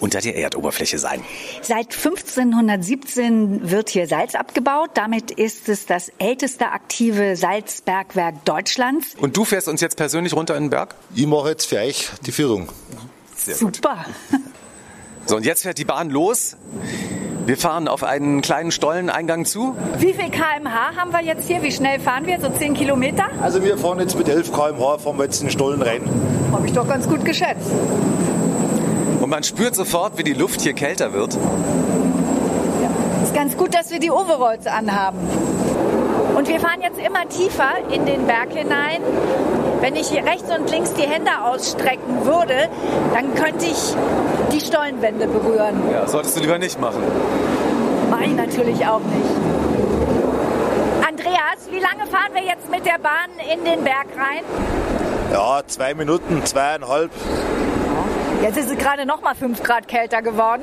unter 0.00 0.20
der 0.20 0.36
Erdoberfläche 0.36 0.98
sein. 0.98 1.22
Seit 1.62 1.94
1517 1.94 3.70
wird 3.70 3.90
hier 3.90 4.06
Salz 4.06 4.34
abgebaut. 4.34 4.90
Damit 4.94 5.30
ist 5.30 5.68
es 5.68 5.86
das 5.86 6.10
älteste 6.18 6.70
aktive 6.70 7.36
Salzbergwerk 7.36 8.44
Deutschlands. 8.44 9.14
Und 9.18 9.36
du 9.36 9.44
fährst 9.44 9.68
uns 9.68 9.80
jetzt 9.80 9.96
persönlich 9.96 10.34
runter 10.34 10.56
in 10.56 10.64
den 10.64 10.70
Berg? 10.70 10.94
Ich 11.14 11.26
mache 11.26 11.50
jetzt 11.50 11.66
für 11.66 11.78
euch 11.78 12.10
die 12.26 12.32
Führung. 12.32 12.68
Sehr 13.36 13.56
Super. 13.56 14.06
Gut. 14.30 14.40
So, 15.26 15.36
und 15.36 15.46
jetzt 15.46 15.62
fährt 15.62 15.78
die 15.78 15.84
Bahn 15.84 16.10
los. 16.10 16.56
Wir 17.46 17.56
fahren 17.56 17.88
auf 17.88 18.04
einen 18.04 18.40
kleinen 18.40 18.70
Stolleneingang 18.70 19.44
zu. 19.44 19.74
Wie 19.98 20.12
viel 20.12 20.30
kmh 20.30 20.96
haben 20.96 21.12
wir 21.12 21.22
jetzt 21.22 21.48
hier? 21.48 21.62
Wie 21.62 21.72
schnell 21.72 21.98
fahren 21.98 22.26
wir? 22.26 22.40
So 22.40 22.48
10 22.48 22.74
Kilometer? 22.74 23.24
Also 23.40 23.64
wir 23.64 23.76
fahren 23.76 23.98
jetzt 23.98 24.16
mit 24.16 24.28
11 24.28 24.52
kmh, 24.52 24.98
fahren 24.98 25.16
wir 25.16 25.24
jetzt 25.24 25.40
in 25.40 25.48
den 25.48 25.52
Stollen 25.52 25.82
rein. 25.82 26.02
Habe 26.52 26.66
ich 26.66 26.72
doch 26.72 26.86
ganz 26.86 27.08
gut 27.08 27.24
geschätzt. 27.24 27.70
Und 29.20 29.28
man 29.28 29.42
spürt 29.42 29.74
sofort, 29.74 30.18
wie 30.18 30.24
die 30.24 30.34
Luft 30.34 30.60
hier 30.60 30.72
kälter 30.72 31.12
wird. 31.12 31.34
Ja. 31.34 33.22
Ist 33.24 33.34
ganz 33.34 33.56
gut, 33.56 33.74
dass 33.74 33.90
wir 33.90 33.98
die 33.98 34.10
Overalls 34.10 34.66
anhaben. 34.66 35.18
Und 36.36 36.48
wir 36.48 36.60
fahren 36.60 36.80
jetzt 36.80 36.98
immer 36.98 37.28
tiefer 37.28 37.70
in 37.92 38.06
den 38.06 38.26
Berg 38.26 38.52
hinein. 38.52 39.00
Wenn 39.80 39.96
ich 39.96 40.08
hier 40.08 40.24
rechts 40.24 40.48
und 40.56 40.70
links 40.70 40.92
die 40.94 41.02
Hände 41.02 41.30
ausstrecken 41.44 42.24
würde, 42.24 42.68
dann 43.14 43.34
könnte 43.34 43.66
ich 43.66 43.96
die 44.52 44.60
Stollenwände 44.60 45.26
berühren. 45.26 45.82
Ja, 45.90 46.06
solltest 46.06 46.36
du 46.36 46.40
lieber 46.40 46.58
nicht 46.58 46.80
machen. 46.80 47.02
Mach 48.10 48.20
ich 48.20 48.34
natürlich 48.34 48.86
auch 48.86 49.00
nicht. 49.00 49.30
Andreas, 51.08 51.70
wie 51.70 51.80
lange 51.80 52.06
fahren 52.10 52.32
wir 52.34 52.42
jetzt 52.42 52.70
mit 52.70 52.84
der 52.84 52.98
Bahn 52.98 53.30
in 53.52 53.64
den 53.64 53.82
Berg 53.82 54.06
rein? 54.16 54.44
Ja, 55.32 55.62
zwei 55.66 55.94
Minuten, 55.94 56.44
zweieinhalb. 56.44 57.10
Jetzt 58.42 58.58
ist 58.58 58.70
es 58.70 58.78
gerade 58.78 59.06
noch 59.06 59.22
mal 59.22 59.34
fünf 59.34 59.62
Grad 59.62 59.88
kälter 59.88 60.20
geworden. 60.20 60.62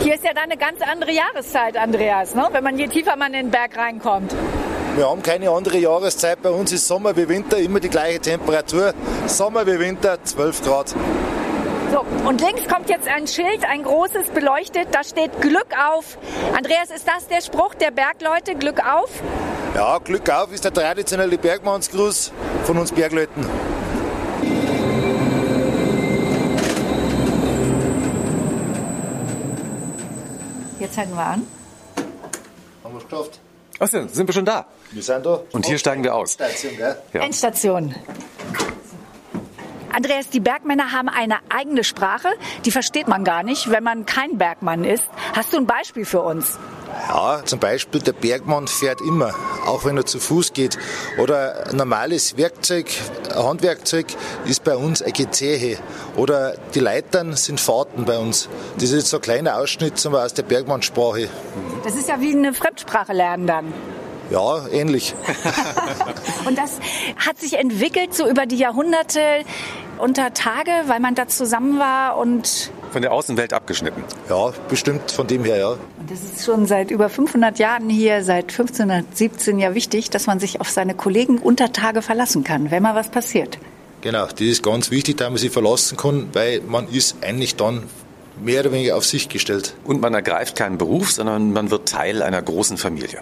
Hier 0.00 0.14
ist 0.14 0.24
ja 0.24 0.32
dann 0.32 0.44
eine 0.44 0.56
ganz 0.56 0.80
andere 0.80 1.12
Jahreszeit, 1.12 1.76
Andreas, 1.76 2.34
ne? 2.34 2.48
wenn 2.52 2.64
man 2.64 2.78
je 2.78 2.86
tiefer 2.86 3.16
man 3.16 3.34
in 3.34 3.46
den 3.46 3.50
Berg 3.50 3.76
reinkommt. 3.76 4.34
Wir 4.94 5.08
haben 5.08 5.22
keine 5.22 5.50
andere 5.50 5.78
Jahreszeit. 5.78 6.42
Bei 6.42 6.50
uns 6.50 6.72
ist 6.72 6.88
Sommer 6.88 7.16
wie 7.16 7.28
Winter 7.28 7.58
immer 7.58 7.78
die 7.80 7.88
gleiche 7.88 8.20
Temperatur. 8.20 8.94
Sommer 9.26 9.66
wie 9.66 9.78
Winter, 9.78 10.18
12 10.22 10.62
Grad. 10.62 10.94
So, 11.90 12.04
und 12.28 12.40
links 12.40 12.68
kommt 12.68 12.90
jetzt 12.90 13.08
ein 13.08 13.26
Schild, 13.26 13.64
ein 13.64 13.82
großes, 13.82 14.28
beleuchtet. 14.34 14.88
Da 14.92 15.02
steht 15.02 15.40
Glück 15.40 15.68
auf. 15.78 16.18
Andreas, 16.54 16.90
ist 16.90 17.08
das 17.08 17.26
der 17.28 17.40
Spruch 17.40 17.74
der 17.74 17.90
Bergleute? 17.90 18.54
Glück 18.54 18.80
auf? 18.86 19.10
Ja, 19.74 19.98
Glück 19.98 20.28
auf 20.28 20.52
ist 20.52 20.64
der 20.64 20.72
traditionelle 20.74 21.38
Bergmannsgruß 21.38 22.32
von 22.64 22.78
uns 22.78 22.92
Bergleuten. 22.92 23.46
Jetzt 30.78 30.96
halten 30.96 31.14
wir 31.14 31.24
an. 31.24 31.46
Haben 32.84 32.94
wir 32.94 32.98
es 32.98 33.04
geschafft. 33.08 33.40
Achso, 33.80 34.06
sind 34.08 34.26
wir 34.26 34.32
schon 34.32 34.44
da? 34.44 34.66
Wir 34.90 35.02
sind 35.02 35.24
da. 35.24 35.40
Und 35.52 35.66
hier 35.66 35.78
steigen 35.78 36.04
wir 36.04 36.14
aus. 36.14 36.32
Station, 36.32 36.76
gell? 36.76 36.96
Ja. 37.12 37.20
Endstation. 37.22 37.94
Andreas, 39.92 40.28
die 40.28 40.40
Bergmänner 40.40 40.92
haben 40.92 41.08
eine 41.08 41.38
eigene 41.48 41.84
Sprache, 41.84 42.28
die 42.64 42.70
versteht 42.70 43.08
man 43.08 43.24
gar 43.24 43.42
nicht, 43.42 43.70
wenn 43.70 43.82
man 43.82 44.06
kein 44.06 44.38
Bergmann 44.38 44.84
ist. 44.84 45.04
Hast 45.34 45.52
du 45.52 45.58
ein 45.58 45.66
Beispiel 45.66 46.04
für 46.04 46.20
uns? 46.20 46.58
Ja, 47.08 47.42
zum 47.44 47.58
Beispiel 47.58 48.00
der 48.00 48.12
Bergmann 48.12 48.66
fährt 48.66 49.00
immer, 49.00 49.34
auch 49.66 49.84
wenn 49.84 49.96
er 49.96 50.06
zu 50.06 50.18
Fuß 50.18 50.52
geht. 50.52 50.78
Oder 51.18 51.68
ein 51.68 51.76
normales 51.76 52.36
Werkzeug, 52.36 52.86
ein 53.34 53.42
Handwerkzeug 53.42 54.06
ist 54.46 54.64
bei 54.64 54.76
uns 54.76 55.00
eine 55.02 55.12
Gezehe. 55.12 55.78
Oder 56.16 56.54
die 56.74 56.80
Leitern 56.80 57.34
sind 57.34 57.60
Fahrten 57.60 58.04
bei 58.04 58.18
uns. 58.18 58.48
Das 58.74 58.84
ist 58.84 58.92
jetzt 58.92 59.10
so 59.10 59.18
ein 59.18 59.22
kleiner 59.22 59.56
Ausschnitt 59.56 60.04
aus 60.06 60.34
der 60.34 60.42
Bergmannsprache. 60.42 61.28
Das 61.84 61.94
ist 61.94 62.08
ja 62.08 62.20
wie 62.20 62.32
eine 62.32 62.52
Fremdsprache 62.52 63.12
lernen 63.12 63.46
dann. 63.46 63.72
Ja, 64.30 64.66
ähnlich. 64.68 65.14
Und 66.46 66.58
das 66.58 66.78
hat 67.16 67.38
sich 67.38 67.54
entwickelt 67.54 68.14
so 68.14 68.28
über 68.28 68.46
die 68.46 68.56
Jahrhunderte 68.56 69.20
unter 69.98 70.34
Tage, 70.34 70.70
weil 70.86 71.00
man 71.00 71.14
da 71.14 71.28
zusammen 71.28 71.78
war 71.78 72.18
und 72.18 72.70
Von 72.92 73.02
der 73.02 73.12
Außenwelt 73.12 73.52
abgeschnitten. 73.52 74.04
Ja, 74.28 74.52
bestimmt 74.68 75.10
von 75.10 75.26
dem 75.26 75.44
her, 75.44 75.56
ja. 75.56 75.70
Und 75.70 76.10
das 76.10 76.22
ist 76.22 76.44
schon 76.44 76.66
seit 76.66 76.90
über 76.90 77.08
500 77.08 77.58
Jahren 77.58 77.90
hier, 77.90 78.22
seit 78.22 78.50
1517 78.50 79.58
ja 79.58 79.74
wichtig, 79.74 80.10
dass 80.10 80.26
man 80.26 80.40
sich 80.40 80.60
auf 80.60 80.70
seine 80.70 80.94
Kollegen 80.94 81.38
unter 81.38 81.72
Tage 81.72 82.02
verlassen 82.02 82.44
kann, 82.44 82.70
wenn 82.70 82.82
mal 82.82 82.94
was 82.94 83.08
passiert. 83.10 83.58
Genau, 84.00 84.26
das 84.26 84.40
ist 84.40 84.62
ganz 84.62 84.90
wichtig, 84.90 85.16
dass 85.16 85.28
man 85.28 85.38
sich 85.38 85.50
verlassen 85.50 85.96
kann, 85.96 86.28
weil 86.32 86.60
man 86.60 86.88
ist 86.88 87.16
eigentlich 87.22 87.56
dann 87.56 87.82
mehr 88.40 88.60
oder 88.60 88.72
weniger 88.72 88.96
auf 88.96 89.04
sich 89.04 89.28
gestellt. 89.28 89.74
Und 89.84 90.00
man 90.00 90.14
ergreift 90.14 90.56
keinen 90.56 90.78
Beruf, 90.78 91.10
sondern 91.10 91.52
man 91.52 91.70
wird 91.70 91.88
Teil 91.88 92.22
einer 92.22 92.40
großen 92.40 92.76
Familie. 92.76 93.20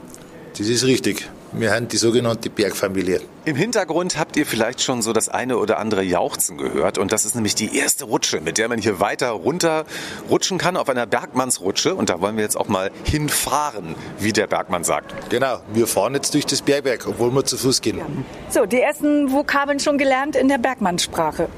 Das 0.59 0.69
ist 0.69 0.85
richtig. 0.85 1.29
Wir 1.53 1.73
haben 1.73 1.89
die 1.89 1.99
sogenannte 1.99 2.49
Bergfamilie. 2.49 3.21
Im 3.45 3.57
Hintergrund 3.57 4.19
habt 4.19 4.37
ihr 4.37 4.47
vielleicht 4.47 4.83
schon 4.83 5.03
so 5.03 5.13
das 5.13 5.29
eine 5.29 5.59
oder 5.59 5.79
andere 5.79 6.03
Jauchzen 6.03 6.57
gehört. 6.57 6.97
Und 6.97 7.13
das 7.13 7.25
ist 7.25 7.35
nämlich 7.35 7.55
die 7.55 7.77
erste 7.77 8.05
Rutsche, 8.05 8.41
mit 8.41 8.57
der 8.57 8.69
man 8.69 8.79
hier 8.79 8.99
weiter 8.99 9.31
runter 9.31 9.85
rutschen 10.31 10.57
kann 10.57 10.77
auf 10.77 10.89
einer 10.89 11.07
Bergmannsrutsche. 11.07 11.95
Und 11.95 12.09
da 12.09 12.21
wollen 12.21 12.37
wir 12.37 12.43
jetzt 12.43 12.57
auch 12.57 12.69
mal 12.69 12.91
hinfahren, 13.05 13.95
wie 14.19 14.33
der 14.33 14.47
Bergmann 14.47 14.83
sagt. 14.83 15.31
Genau, 15.31 15.61
wir 15.75 15.87
fahren 15.87 16.15
jetzt 16.15 16.33
durch 16.33 16.47
das 16.47 16.63
Bergwerk, 16.63 17.07
obwohl 17.07 17.31
wir 17.33 17.45
zu 17.45 17.59
Fuß 17.59 17.83
gehen. 17.83 18.01
So, 18.49 18.65
die 18.65 18.81
ersten 18.81 19.31
Vokabeln 19.31 19.79
schon 19.79 19.99
gelernt 19.99 20.37
in 20.37 20.49
der 20.49 20.59
Bergmannssprache. 20.59 21.49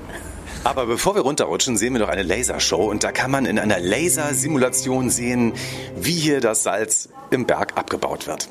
Aber 0.64 0.86
bevor 0.86 1.14
wir 1.14 1.22
runterrutschen, 1.22 1.76
sehen 1.76 1.92
wir 1.92 2.00
noch 2.00 2.08
eine 2.08 2.24
Lasershow. 2.24 2.90
Und 2.90 3.04
da 3.04 3.12
kann 3.12 3.30
man 3.30 3.46
in 3.46 3.58
einer 3.58 3.78
Lasersimulation 3.78 5.08
sehen, 5.08 5.54
wie 5.96 6.12
hier 6.12 6.40
das 6.40 6.64
Salz 6.64 7.08
im 7.30 7.46
Berg 7.46 7.76
abgebaut 7.76 8.26
wird. 8.26 8.48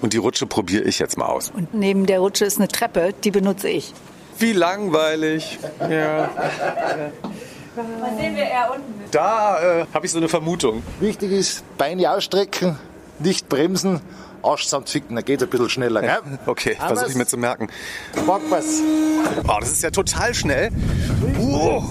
Und 0.00 0.12
die 0.12 0.18
Rutsche 0.18 0.46
probiere 0.46 0.84
ich 0.84 0.98
jetzt 0.98 1.18
mal 1.18 1.26
aus. 1.26 1.50
Und 1.50 1.74
neben 1.74 2.06
der 2.06 2.20
Rutsche 2.20 2.44
ist 2.44 2.58
eine 2.58 2.68
Treppe, 2.68 3.12
die 3.24 3.30
benutze 3.30 3.68
ich. 3.68 3.92
Wie 4.38 4.52
langweilig. 4.52 5.58
Ja. 5.80 6.30
Was 7.74 8.16
sehen 8.16 8.36
wir 8.36 8.44
eher 8.44 8.70
unten? 8.74 9.04
Da 9.10 9.80
äh, 9.80 9.86
habe 9.92 10.06
ich 10.06 10.12
so 10.12 10.18
eine 10.18 10.28
Vermutung. 10.28 10.82
Wichtig 11.00 11.32
ist, 11.32 11.64
Beine 11.76 12.10
ausstrecken, 12.10 12.78
nicht 13.18 13.48
bremsen, 13.48 14.00
Arsch 14.42 14.64
zusammenficken, 14.64 15.16
dann 15.16 15.24
geht 15.24 15.40
es 15.40 15.46
ein 15.46 15.50
bisschen 15.50 15.68
schneller. 15.70 16.00
Gell? 16.00 16.18
Okay, 16.46 16.76
versuche 16.78 17.10
ich 17.10 17.14
mir 17.16 17.26
zu 17.26 17.36
merken. 17.36 17.68
Backpass. 18.26 18.82
Oh, 19.46 19.56
das 19.60 19.72
ist 19.72 19.82
ja 19.82 19.90
total 19.90 20.34
schnell. 20.34 20.70
Oh. 21.40 21.82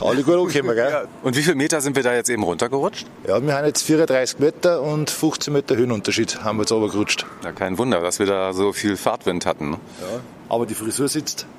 Alle 0.00 0.22
gut 0.22 0.34
angekommen, 0.34 0.74
gell? 0.74 1.08
Und 1.22 1.36
wie 1.36 1.42
viele 1.42 1.56
Meter 1.56 1.80
sind 1.80 1.96
wir 1.96 2.02
da 2.02 2.14
jetzt 2.14 2.30
eben 2.30 2.42
runtergerutscht? 2.42 3.06
Ja, 3.26 3.40
wir 3.44 3.54
haben 3.54 3.66
jetzt 3.66 3.82
34 3.82 4.38
Meter 4.38 4.82
und 4.82 5.10
15 5.10 5.52
Meter 5.52 5.76
Höhenunterschied 5.76 6.42
haben 6.44 6.58
wir 6.58 6.62
jetzt 6.62 6.72
runtergerutscht. 6.72 7.26
Ja, 7.44 7.52
kein 7.52 7.78
Wunder, 7.78 8.00
dass 8.00 8.18
wir 8.18 8.26
da 8.26 8.52
so 8.52 8.72
viel 8.72 8.96
Fahrtwind 8.96 9.46
hatten. 9.46 9.70
ne? 9.70 9.78
Ja, 10.00 10.20
aber 10.48 10.66
die 10.66 10.74
Frisur 10.74 11.08
sitzt. 11.08 11.46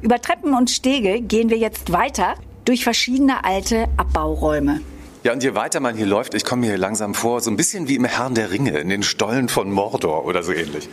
Über 0.00 0.20
Treppen 0.20 0.54
und 0.54 0.70
Stege 0.70 1.20
gehen 1.20 1.50
wir 1.50 1.58
jetzt 1.58 1.92
weiter 1.92 2.34
durch 2.64 2.84
verschiedene 2.84 3.44
alte 3.44 3.86
Abbauräume. 3.96 4.80
Ja, 5.28 5.34
und 5.34 5.42
je 5.42 5.54
weiter 5.54 5.80
man 5.80 5.94
hier 5.94 6.06
läuft, 6.06 6.32
ich 6.32 6.42
komme 6.42 6.60
mir 6.60 6.68
hier 6.68 6.78
langsam 6.78 7.12
vor, 7.12 7.42
so 7.42 7.50
ein 7.50 7.56
bisschen 7.58 7.86
wie 7.86 7.96
im 7.96 8.06
Herrn 8.06 8.34
der 8.34 8.50
Ringe, 8.50 8.78
in 8.78 8.88
den 8.88 9.02
Stollen 9.02 9.50
von 9.50 9.70
Mordor 9.70 10.24
oder 10.24 10.42
so 10.42 10.54
ähnlich. 10.54 10.88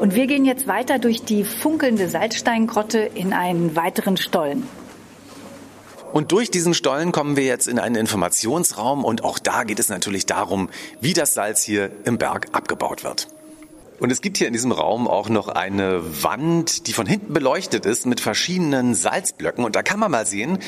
Und 0.00 0.14
wir 0.14 0.26
gehen 0.26 0.46
jetzt 0.46 0.66
weiter 0.66 0.98
durch 0.98 1.22
die 1.22 1.44
funkelnde 1.44 2.08
Salzsteingrotte 2.08 3.00
in 3.00 3.34
einen 3.34 3.76
weiteren 3.76 4.16
Stollen. 4.16 4.66
Und 6.14 6.32
durch 6.32 6.50
diesen 6.50 6.72
Stollen 6.72 7.12
kommen 7.12 7.36
wir 7.36 7.44
jetzt 7.44 7.68
in 7.68 7.78
einen 7.78 7.96
Informationsraum 7.96 9.04
und 9.04 9.22
auch 9.22 9.38
da 9.38 9.64
geht 9.64 9.78
es 9.78 9.90
natürlich 9.90 10.24
darum, 10.24 10.70
wie 10.98 11.12
das 11.12 11.34
Salz 11.34 11.62
hier 11.62 11.90
im 12.06 12.16
Berg 12.16 12.46
abgebaut 12.52 13.04
wird. 13.04 13.28
Und 13.98 14.12
es 14.12 14.20
gibt 14.20 14.36
hier 14.36 14.46
in 14.46 14.52
diesem 14.52 14.72
Raum 14.72 15.08
auch 15.08 15.28
noch 15.28 15.48
eine 15.48 16.02
Wand, 16.22 16.86
die 16.86 16.92
von 16.92 17.06
hinten 17.06 17.32
beleuchtet 17.32 17.86
ist 17.86 18.06
mit 18.06 18.20
verschiedenen 18.20 18.94
Salzblöcken. 18.94 19.64
Und 19.64 19.74
da 19.74 19.82
kann 19.82 19.98
man 19.98 20.10
mal 20.10 20.26
sehen, 20.26 20.58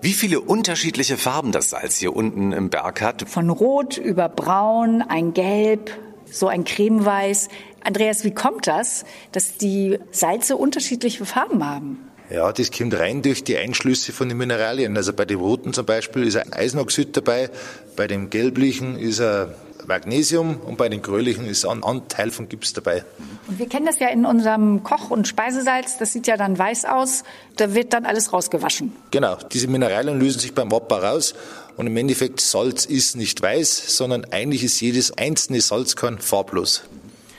wie 0.00 0.12
viele 0.12 0.40
unterschiedliche 0.40 1.16
Farben 1.16 1.52
das 1.52 1.70
Salz 1.70 1.96
hier 1.98 2.14
unten 2.14 2.52
im 2.52 2.70
Berg 2.70 3.00
hat. 3.02 3.28
Von 3.28 3.50
Rot 3.50 3.96
über 3.96 4.28
Braun, 4.28 5.02
ein 5.02 5.34
Gelb, 5.34 5.90
so 6.30 6.46
ein 6.46 6.64
Cremeweiß. 6.64 7.48
Andreas, 7.82 8.24
wie 8.24 8.32
kommt 8.32 8.66
das, 8.66 9.04
dass 9.32 9.56
die 9.56 9.98
Salze 10.12 10.56
unterschiedliche 10.56 11.24
Farben 11.24 11.64
haben? 11.64 11.98
Ja, 12.30 12.52
das 12.52 12.72
kommt 12.72 12.98
rein 12.98 13.22
durch 13.22 13.44
die 13.44 13.56
Einschlüsse 13.56 14.12
von 14.12 14.28
den 14.28 14.38
Mineralien. 14.38 14.96
Also 14.96 15.12
bei 15.12 15.24
dem 15.24 15.38
roten 15.38 15.72
zum 15.72 15.86
Beispiel 15.86 16.24
ist 16.24 16.36
ein 16.36 16.52
Eisenoxid 16.52 17.16
dabei, 17.16 17.50
bei 17.94 18.08
dem 18.08 18.30
gelblichen 18.30 18.98
ist 18.98 19.20
ein 19.20 19.48
Magnesium 19.86 20.58
und 20.60 20.76
bei 20.76 20.88
den 20.88 21.02
grölichen 21.02 21.46
ist 21.46 21.64
ein 21.64 21.82
Anteil 21.82 22.30
von 22.30 22.48
Gips 22.48 22.72
dabei. 22.72 23.04
Und 23.46 23.58
wir 23.58 23.68
kennen 23.68 23.86
das 23.86 23.98
ja 23.98 24.08
in 24.08 24.26
unserem 24.26 24.82
Koch- 24.82 25.10
und 25.10 25.28
Speisesalz, 25.28 25.98
das 25.98 26.12
sieht 26.12 26.26
ja 26.26 26.36
dann 26.36 26.58
weiß 26.58 26.84
aus, 26.84 27.24
da 27.56 27.74
wird 27.74 27.92
dann 27.92 28.04
alles 28.04 28.32
rausgewaschen. 28.32 28.92
Genau, 29.10 29.36
diese 29.52 29.68
Mineralien 29.68 30.18
lösen 30.18 30.40
sich 30.40 30.54
beim 30.54 30.72
Abbau 30.72 30.96
raus 30.98 31.34
und 31.76 31.86
im 31.86 31.96
Endeffekt 31.96 32.40
Salz 32.40 32.84
ist 32.84 33.16
nicht 33.16 33.40
weiß, 33.42 33.96
sondern 33.96 34.24
eigentlich 34.32 34.64
ist 34.64 34.80
jedes 34.80 35.16
einzelne 35.16 35.60
Salzkorn 35.60 36.18
farblos. 36.18 36.84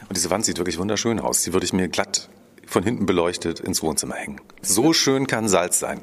Und 0.08 0.16
diese 0.16 0.30
Wand 0.30 0.46
sieht 0.46 0.58
wirklich 0.58 0.78
wunderschön 0.78 1.20
aus. 1.20 1.44
Die 1.44 1.54
würde 1.54 1.66
ich 1.66 1.74
mir 1.74 1.88
glatt 1.90 2.30
von 2.68 2.84
hinten 2.84 3.06
beleuchtet 3.06 3.60
ins 3.60 3.82
Wohnzimmer 3.82 4.16
hängen. 4.16 4.42
So 4.62 4.94
schön 4.94 5.26
kann 5.26 5.48
Salz 5.48 5.80
sein. 5.80 6.02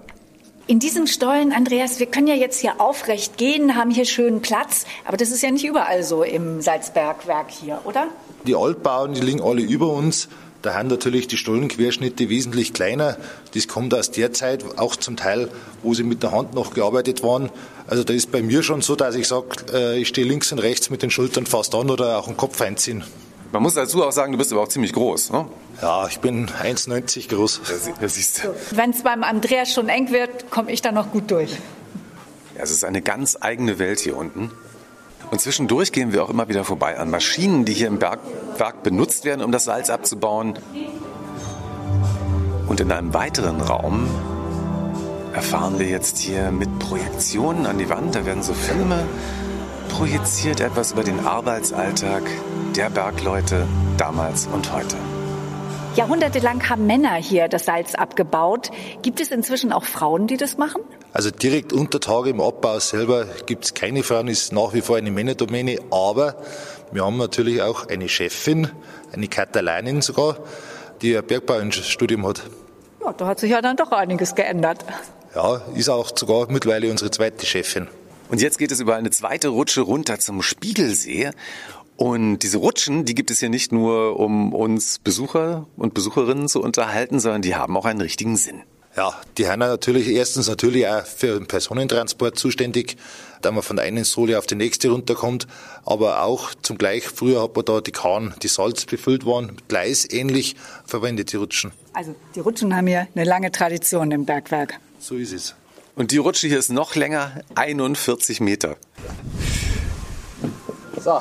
In 0.66 0.78
diesem 0.78 1.06
Stollen, 1.06 1.52
Andreas, 1.52 1.99
wir 1.99 2.06
können 2.06 2.26
ja 2.26 2.35
jetzt 2.35 2.59
hier 2.59 2.80
aufrecht 2.80 3.37
gehen, 3.37 3.76
haben 3.76 3.90
hier 3.90 4.06
schönen 4.06 4.40
Platz, 4.40 4.87
aber 5.04 5.18
das 5.18 5.30
ist 5.30 5.42
ja 5.42 5.50
nicht 5.50 5.66
überall 5.66 6.02
so 6.02 6.23
im 6.23 6.62
Salzbergwerk 6.62 7.50
hier, 7.50 7.83
oder? 7.85 8.09
Die 8.47 8.54
Altbauten, 8.54 9.14
die 9.14 9.21
liegen 9.21 9.42
alle 9.42 9.61
über 9.61 9.88
uns. 9.92 10.28
Da 10.62 10.73
haben 10.73 10.88
natürlich 10.88 11.28
die 11.28 11.37
Stollenquerschnitte 11.37 12.30
wesentlich 12.30 12.73
kleiner. 12.73 13.18
Das 13.52 13.68
kommt 13.68 13.92
aus 13.92 14.11
der 14.11 14.33
Zeit, 14.33 14.64
auch 14.78 14.97
zum 14.97 15.18
Teil, 15.18 15.50
wo 15.83 15.92
sie 15.92 16.02
mit 16.02 16.23
der 16.23 16.33
Hand 16.33 16.54
noch 16.54 16.73
gearbeitet 16.73 17.23
waren. 17.23 17.50
Also 17.87 18.02
da 18.02 18.14
ist 18.14 18.33
bei 18.33 18.40
mir 18.40 18.62
schon 18.62 18.80
so, 18.80 18.97
dass 18.97 19.16
ich 19.16 19.28
sage, 19.28 19.49
äh, 19.71 19.99
ich 19.99 20.09
stehe 20.09 20.26
links 20.26 20.50
und 20.50 20.61
rechts 20.61 20.88
mit 20.88 21.02
den 21.02 21.11
Schultern 21.11 21.44
fast 21.44 21.75
an 21.75 21.90
oder 21.90 22.18
auch 22.18 22.25
den 22.25 22.38
Kopf 22.38 22.62
einziehen. 22.62 23.04
Man 23.54 23.62
muss 23.62 23.75
dazu 23.75 24.02
auch 24.02 24.11
sagen, 24.11 24.32
du 24.32 24.38
bist 24.38 24.50
aber 24.50 24.62
auch 24.62 24.68
ziemlich 24.68 24.92
groß. 24.92 25.30
Ne? 25.30 25.46
Ja, 25.80 26.08
ich 26.08 26.18
bin 26.18 26.49
1,90 26.49 27.28
groß. 27.28 27.61
Ja, 28.00 28.08
siehst 28.08 28.42
du. 28.42 28.49
Wenn 28.73 28.90
es 28.90 29.04
beim 29.04 29.23
Andreas 29.23 29.73
schon 29.73 29.88
eng 29.88 30.11
wird, 30.11 30.50
komme 30.50 30.73
ich 30.73 30.82
da 30.82 30.90
noch 30.90 31.12
gut 31.12 31.30
durch. 31.30 31.52
Ja, 32.56 32.64
es 32.64 32.73
ist 32.73 32.84
eine 32.84 33.00
ganz 33.00 33.38
eigene 33.40 33.78
Welt 33.78 34.00
hier 34.00 34.16
unten. 34.16 34.50
Und 35.30 35.40
zwischendurch 35.40 35.92
gehen 35.92 36.12
wir 36.12 36.25
auch 36.25 36.30
immer 36.30 36.49
wieder 36.49 36.64
vorbei 36.64 36.99
an 36.99 37.11
Maschinen, 37.11 37.64
die 37.64 37.75
hier 37.75 37.87
im 37.87 38.00
Bergwerk 38.00 38.82
benutzt 38.82 39.25
werden, 39.25 39.44
um 39.44 39.52
das 39.52 39.66
Salz 39.66 39.88
abzubauen. 39.88 40.58
Und 42.66 42.80
in 42.80 42.90
einem 42.90 43.14
weiteren 43.14 43.61
Raum 43.61 44.08
erfahren 45.32 45.78
wir 45.78 45.87
jetzt 45.87 46.18
hier 46.18 46.50
mit 46.50 46.80
Projektionen 46.80 47.66
an 47.66 47.78
die 47.78 47.88
Wand, 47.88 48.16
da 48.16 48.26
werden 48.26 48.42
so 48.42 48.52
Filme 48.52 49.06
projiziert, 49.90 50.58
etwas 50.58 50.90
über 50.90 51.04
den 51.04 51.25
Arbeitsalltag 51.25 52.25
der 52.76 52.90
Bergleute 52.90 53.69
damals 53.97 54.49
und 54.49 54.73
heute. 54.73 54.97
Jahrhundertelang 55.95 56.69
haben 56.69 56.87
Männer 56.87 57.14
hier 57.14 57.47
das 57.47 57.66
Salz 57.66 57.95
abgebaut. 57.95 58.73
Gibt 59.02 59.21
es 59.21 59.31
inzwischen 59.31 59.71
auch 59.71 59.85
Frauen, 59.85 60.26
die 60.26 60.37
das 60.37 60.59
machen? 60.59 60.83
Also 61.12 61.31
direkt 61.31 61.73
unter 61.73 62.00
Tage 62.00 62.31
im 62.31 62.40
Abbau 62.40 62.81
selber 62.81 63.26
gibt 63.47 63.66
es 63.66 63.75
keine 63.75 64.02
Frauen, 64.02 64.26
ist 64.26 64.52
nach 64.52 64.73
wie 64.73 64.81
vor 64.81 64.97
eine 64.97 65.12
Männerdomäne, 65.12 65.78
aber 65.93 66.35
wir 66.90 67.04
haben 67.04 67.16
natürlich 67.16 67.62
auch 67.62 67.87
eine 67.87 68.09
Chefin, 68.09 68.69
eine 69.12 69.28
Katalanin 69.28 70.02
sogar, 70.02 70.38
die 71.00 71.16
ein 71.16 71.25
Bergbaustudium 71.25 72.26
hat. 72.26 72.43
Ja, 73.04 73.12
da 73.12 73.26
hat 73.26 73.38
sich 73.38 73.52
ja 73.52 73.62
dann 73.62 73.76
doch 73.76 73.93
einiges 73.93 74.35
geändert. 74.35 74.85
Ja, 75.37 75.61
ist 75.76 75.88
auch 75.88 76.11
sogar 76.16 76.50
mittlerweile 76.50 76.90
unsere 76.90 77.12
zweite 77.12 77.47
Chefin. 77.47 77.87
Und 78.31 78.40
jetzt 78.40 78.59
geht 78.59 78.73
es 78.73 78.81
über 78.81 78.97
eine 78.97 79.11
zweite 79.11 79.49
Rutsche 79.49 79.83
runter 79.83 80.19
zum 80.19 80.43
Spiegelsee. 80.43 81.31
Und 81.96 82.40
diese 82.40 82.58
Rutschen, 82.58 83.04
die 83.04 83.14
gibt 83.14 83.30
es 83.30 83.38
hier 83.40 83.48
nicht 83.48 83.70
nur, 83.70 84.18
um 84.18 84.52
uns 84.52 84.98
Besucher 84.98 85.66
und 85.76 85.94
Besucherinnen 85.94 86.48
zu 86.48 86.60
unterhalten, 86.60 87.20
sondern 87.20 87.42
die 87.42 87.54
haben 87.54 87.76
auch 87.76 87.84
einen 87.84 88.00
richtigen 88.00 88.36
Sinn. 88.36 88.62
Ja, 88.96 89.12
die 89.38 89.48
haben 89.48 89.58
natürlich 89.58 90.06
erstens 90.08 90.48
natürlich 90.48 90.86
auch 90.86 91.04
für 91.04 91.36
den 91.36 91.46
Personentransport 91.46 92.38
zuständig, 92.38 92.96
da 93.42 93.50
man 93.50 93.64
von 93.64 93.76
der 93.76 93.84
einen 93.84 94.04
Sohle 94.04 94.38
auf 94.38 94.46
die 94.46 94.54
nächste 94.54 94.88
runterkommt, 94.88 95.48
aber 95.84 96.22
auch 96.22 96.54
zum 96.62 96.78
Gleich, 96.78 97.04
früher 97.04 97.42
hat 97.42 97.56
man 97.56 97.64
da 97.64 97.80
die 97.80 97.90
Kahn, 97.90 98.34
die 98.42 98.48
Salz 98.48 98.84
befüllt 98.84 99.26
waren, 99.26 99.56
gleisähnlich 99.66 100.54
verwendet, 100.86 101.32
die 101.32 101.36
Rutschen. 101.36 101.72
Also 101.92 102.14
die 102.36 102.40
Rutschen 102.40 102.74
haben 102.76 102.86
hier 102.86 103.08
eine 103.16 103.24
lange 103.24 103.50
Tradition 103.50 104.12
im 104.12 104.26
Bergwerk. 104.26 104.78
So 105.00 105.16
ist 105.16 105.32
es. 105.32 105.56
Und 105.96 106.12
die 106.12 106.18
Rutsche 106.18 106.46
hier 106.46 106.58
ist 106.58 106.70
noch 106.70 106.94
länger, 106.94 107.42
41 107.56 108.40
Meter. 108.40 108.76
So, 111.00 111.21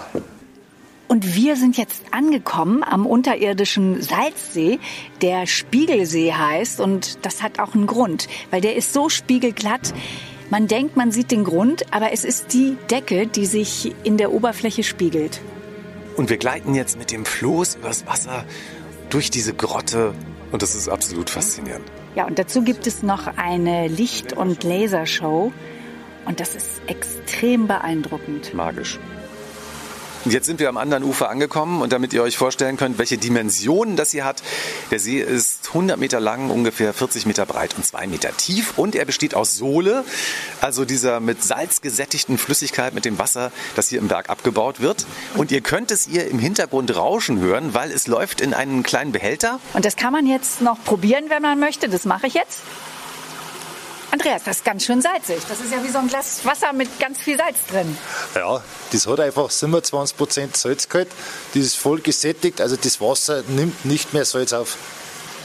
Und 1.14 1.36
wir 1.36 1.56
sind 1.58 1.78
jetzt 1.78 2.02
angekommen 2.10 2.84
am 2.84 3.06
unterirdischen 3.06 4.02
Salzsee, 4.02 4.80
der 5.22 5.46
Spiegelsee 5.46 6.34
heißt. 6.34 6.80
Und 6.80 7.24
das 7.24 7.44
hat 7.44 7.60
auch 7.60 7.76
einen 7.76 7.86
Grund, 7.86 8.28
weil 8.50 8.62
der 8.62 8.76
ist 8.76 8.94
so 8.94 9.10
spiegelglatt. 9.10 9.94
Man 10.50 10.68
denkt, 10.68 10.98
man 10.98 11.12
sieht 11.12 11.30
den 11.30 11.44
Grund, 11.44 11.86
aber 11.94 12.14
es 12.14 12.26
ist 12.26 12.52
die 12.52 12.78
Decke, 12.90 13.28
die 13.28 13.46
sich 13.46 13.94
in 14.04 14.18
der 14.18 14.34
Oberfläche 14.34 14.82
spiegelt. 14.82 15.40
Und 16.18 16.32
wir 16.32 16.38
gleiten 16.38 16.74
jetzt 16.74 16.98
mit 16.98 17.12
dem 17.12 17.26
Floß 17.26 17.76
übers 17.76 18.08
Wasser 18.08 18.44
durch 19.12 19.30
diese 19.30 19.54
Grotte. 19.54 20.16
Und 20.52 20.64
das 20.64 20.74
ist 20.74 20.90
absolut 20.90 21.30
faszinierend. 21.30 21.86
Ja, 22.16 22.26
und 22.26 22.40
dazu 22.40 22.64
gibt 22.64 22.88
es 22.88 23.04
noch 23.04 23.28
eine 23.38 23.88
Licht- 23.88 24.34
und 24.34 24.64
Lasershow. 24.64 25.54
Und 26.26 26.40
das 26.40 26.56
ist 26.56 26.82
extrem 26.88 27.68
beeindruckend. 27.68 28.56
Magisch. 28.56 28.98
Und 30.26 30.32
jetzt 30.32 30.46
sind 30.46 30.60
wir 30.60 30.70
am 30.70 30.78
anderen 30.78 31.04
Ufer 31.04 31.30
angekommen 31.30 31.82
und 31.82 31.92
damit 31.92 32.14
ihr 32.14 32.24
euch 32.24 32.38
vorstellen 32.38 32.78
könnt, 32.78 32.98
welche 32.98 33.18
Dimensionen 33.18 33.98
das 33.98 34.12
hier 34.12 34.24
hat. 34.24 34.42
Der 34.90 35.00
See 35.00 35.20
ist 35.20 35.68
100 35.68 36.00
Meter 36.00 36.20
lang, 36.20 36.50
ungefähr 36.50 36.94
40 36.94 37.26
Meter 37.26 37.46
breit 37.46 37.76
und 37.76 37.86
2 37.86 38.08
Meter 38.08 38.36
tief 38.36 38.78
und 38.78 38.96
er 38.96 39.06
besteht 39.06 39.36
aus 39.36 39.58
Sohle, 39.58 40.06
also 40.62 40.86
dieser 40.86 41.20
mit 41.20 41.44
Salz 41.44 41.82
gesättigten 41.82 42.38
Flüssigkeit 42.38 42.94
mit 42.94 43.04
dem 43.04 43.20
Wasser, 43.20 43.52
das 43.76 43.90
hier 43.90 44.00
im 44.00 44.08
Berg 44.08 44.30
abgebaut 44.30 44.80
wird. 44.80 45.06
Und 45.36 45.52
ihr 45.52 45.62
könnt 45.62 45.92
es 45.92 46.06
hier 46.06 46.28
im 46.28 46.40
Hintergrund 46.40 46.96
rauschen 46.96 47.40
hören, 47.40 47.74
weil 47.74 47.92
es 47.92 48.08
läuft 48.08 48.40
in 48.40 48.54
einen 48.54 48.84
kleinen 48.84 49.12
Behälter. 49.12 49.60
Und 49.74 49.84
das 49.84 49.96
kann 49.98 50.14
man 50.14 50.26
jetzt 50.26 50.62
noch 50.62 50.82
probieren, 50.84 51.26
wenn 51.30 51.42
man 51.42 51.60
möchte. 51.60 51.90
Das 51.90 52.06
mache 52.06 52.28
ich 52.28 52.34
jetzt. 52.34 52.60
Andreas, 54.14 54.44
das 54.44 54.58
ist 54.58 54.66
ganz 54.66 54.86
schön 54.86 55.02
salzig. 55.02 55.40
Das 55.50 55.60
ist 55.60 55.72
ja 55.72 55.84
wie 55.84 55.90
so 55.90 55.98
ein 55.98 56.08
Glas 56.08 56.46
Wasser 56.46 56.72
mit 56.72 57.00
ganz 57.00 57.18
viel 57.18 57.36
Salz 57.36 57.58
drin. 57.68 57.98
Ja, 58.36 58.62
das 58.92 59.08
hat 59.08 59.20
einfach 59.20 59.50
27 59.50 60.16
Prozent 60.16 60.56
Salzgehalt. 60.56 61.10
Das 61.56 61.64
ist 61.64 61.76
voll 61.76 62.00
gesättigt, 62.00 62.62
also 62.62 62.76
das 62.76 63.02
Wasser 63.02 63.42
nimmt 63.48 63.86
nicht 63.86 64.14
mehr 64.14 64.24
Salz 64.24 64.54
auf. 64.54 64.78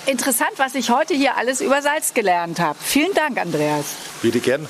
Interessant, 0.05 0.53
was 0.59 0.75
ich 0.75 0.91
heute 0.91 1.15
hier 1.15 1.39
alles 1.39 1.63
über 1.63 1.81
Salz 1.81 2.13
gelernt 2.13 2.61
habe. 2.61 2.79
Vielen 2.79 3.15
Dank, 3.15 3.39
Andreas. 3.39 3.87
Bitte 4.21 4.41
gern. 4.41 4.69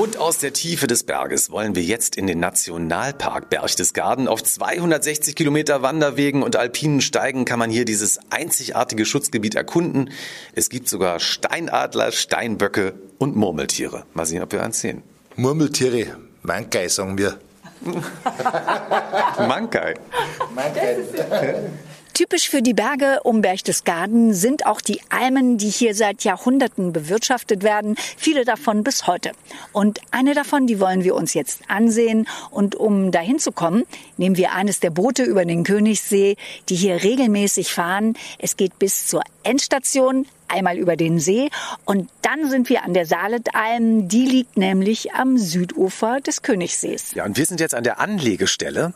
Und 0.00 0.16
aus 0.16 0.38
der 0.38 0.54
Tiefe 0.54 0.86
des 0.86 1.04
Berges 1.04 1.50
wollen 1.50 1.74
wir 1.74 1.82
jetzt 1.82 2.16
in 2.16 2.26
den 2.26 2.40
Nationalpark 2.40 3.50
Berchtesgaden. 3.50 4.28
Auf 4.28 4.42
260 4.42 5.36
Kilometer 5.36 5.82
Wanderwegen 5.82 6.42
und 6.42 6.56
alpinen 6.56 7.02
Steigen 7.02 7.44
kann 7.44 7.58
man 7.58 7.68
hier 7.68 7.84
dieses 7.84 8.18
einzigartige 8.30 9.04
Schutzgebiet 9.04 9.56
erkunden. 9.56 10.08
Es 10.54 10.70
gibt 10.70 10.88
sogar 10.88 11.20
Steinadler, 11.20 12.12
Steinböcke 12.12 12.94
und 13.18 13.36
Murmeltiere. 13.36 14.04
Mal 14.14 14.24
sehen, 14.24 14.42
ob 14.42 14.52
wir 14.52 14.62
eins 14.62 14.80
sehen. 14.80 15.02
Murmeltiere, 15.36 16.16
Mankai 16.40 16.88
sagen 16.88 17.18
wir. 17.18 17.38
Mankai. 19.38 19.96
Typisch 22.20 22.50
für 22.50 22.60
die 22.60 22.74
Berge 22.74 23.20
um 23.22 23.40
Berchtesgaden 23.40 24.34
sind 24.34 24.66
auch 24.66 24.82
die 24.82 25.00
Almen, 25.08 25.56
die 25.56 25.70
hier 25.70 25.94
seit 25.94 26.22
Jahrhunderten 26.22 26.92
bewirtschaftet 26.92 27.62
werden, 27.62 27.96
viele 28.18 28.44
davon 28.44 28.84
bis 28.84 29.06
heute. 29.06 29.32
Und 29.72 30.00
eine 30.10 30.34
davon, 30.34 30.66
die 30.66 30.80
wollen 30.80 31.02
wir 31.02 31.14
uns 31.14 31.32
jetzt 31.32 31.62
ansehen. 31.68 32.28
Und 32.50 32.74
um 32.74 33.10
dahin 33.10 33.38
zu 33.38 33.52
kommen, 33.52 33.84
nehmen 34.18 34.36
wir 34.36 34.52
eines 34.52 34.80
der 34.80 34.90
Boote 34.90 35.22
über 35.22 35.46
den 35.46 35.64
Königssee, 35.64 36.36
die 36.68 36.76
hier 36.76 37.02
regelmäßig 37.02 37.72
fahren. 37.72 38.18
Es 38.38 38.58
geht 38.58 38.78
bis 38.78 39.06
zur 39.06 39.22
Endstation, 39.42 40.26
einmal 40.50 40.78
über 40.78 40.96
den 40.96 41.18
See 41.18 41.50
und 41.84 42.08
dann 42.22 42.50
sind 42.50 42.68
wir 42.68 42.84
an 42.84 42.94
der 42.94 43.06
Saaletalm. 43.06 44.08
Die 44.08 44.26
liegt 44.26 44.56
nämlich 44.56 45.12
am 45.12 45.38
Südufer 45.38 46.20
des 46.20 46.42
Königssees. 46.42 47.14
Ja, 47.14 47.24
und 47.24 47.36
wir 47.36 47.46
sind 47.46 47.60
jetzt 47.60 47.74
an 47.74 47.84
der 47.84 48.00
Anlegestelle. 48.00 48.92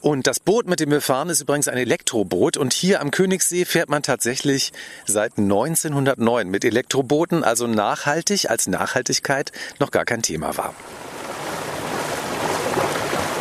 Und 0.00 0.26
das 0.26 0.40
Boot, 0.40 0.66
mit 0.66 0.80
dem 0.80 0.90
wir 0.90 1.00
fahren, 1.00 1.28
ist 1.28 1.40
übrigens 1.40 1.68
ein 1.68 1.76
Elektroboot. 1.76 2.56
Und 2.56 2.72
hier 2.72 3.00
am 3.00 3.10
Königssee 3.10 3.64
fährt 3.64 3.88
man 3.88 4.02
tatsächlich 4.02 4.72
seit 5.06 5.38
1909 5.38 6.48
mit 6.48 6.64
Elektrobooten, 6.64 7.44
also 7.44 7.66
nachhaltig, 7.66 8.50
als 8.50 8.66
Nachhaltigkeit 8.66 9.52
noch 9.78 9.90
gar 9.90 10.04
kein 10.04 10.22
Thema 10.22 10.56
war. 10.56 10.74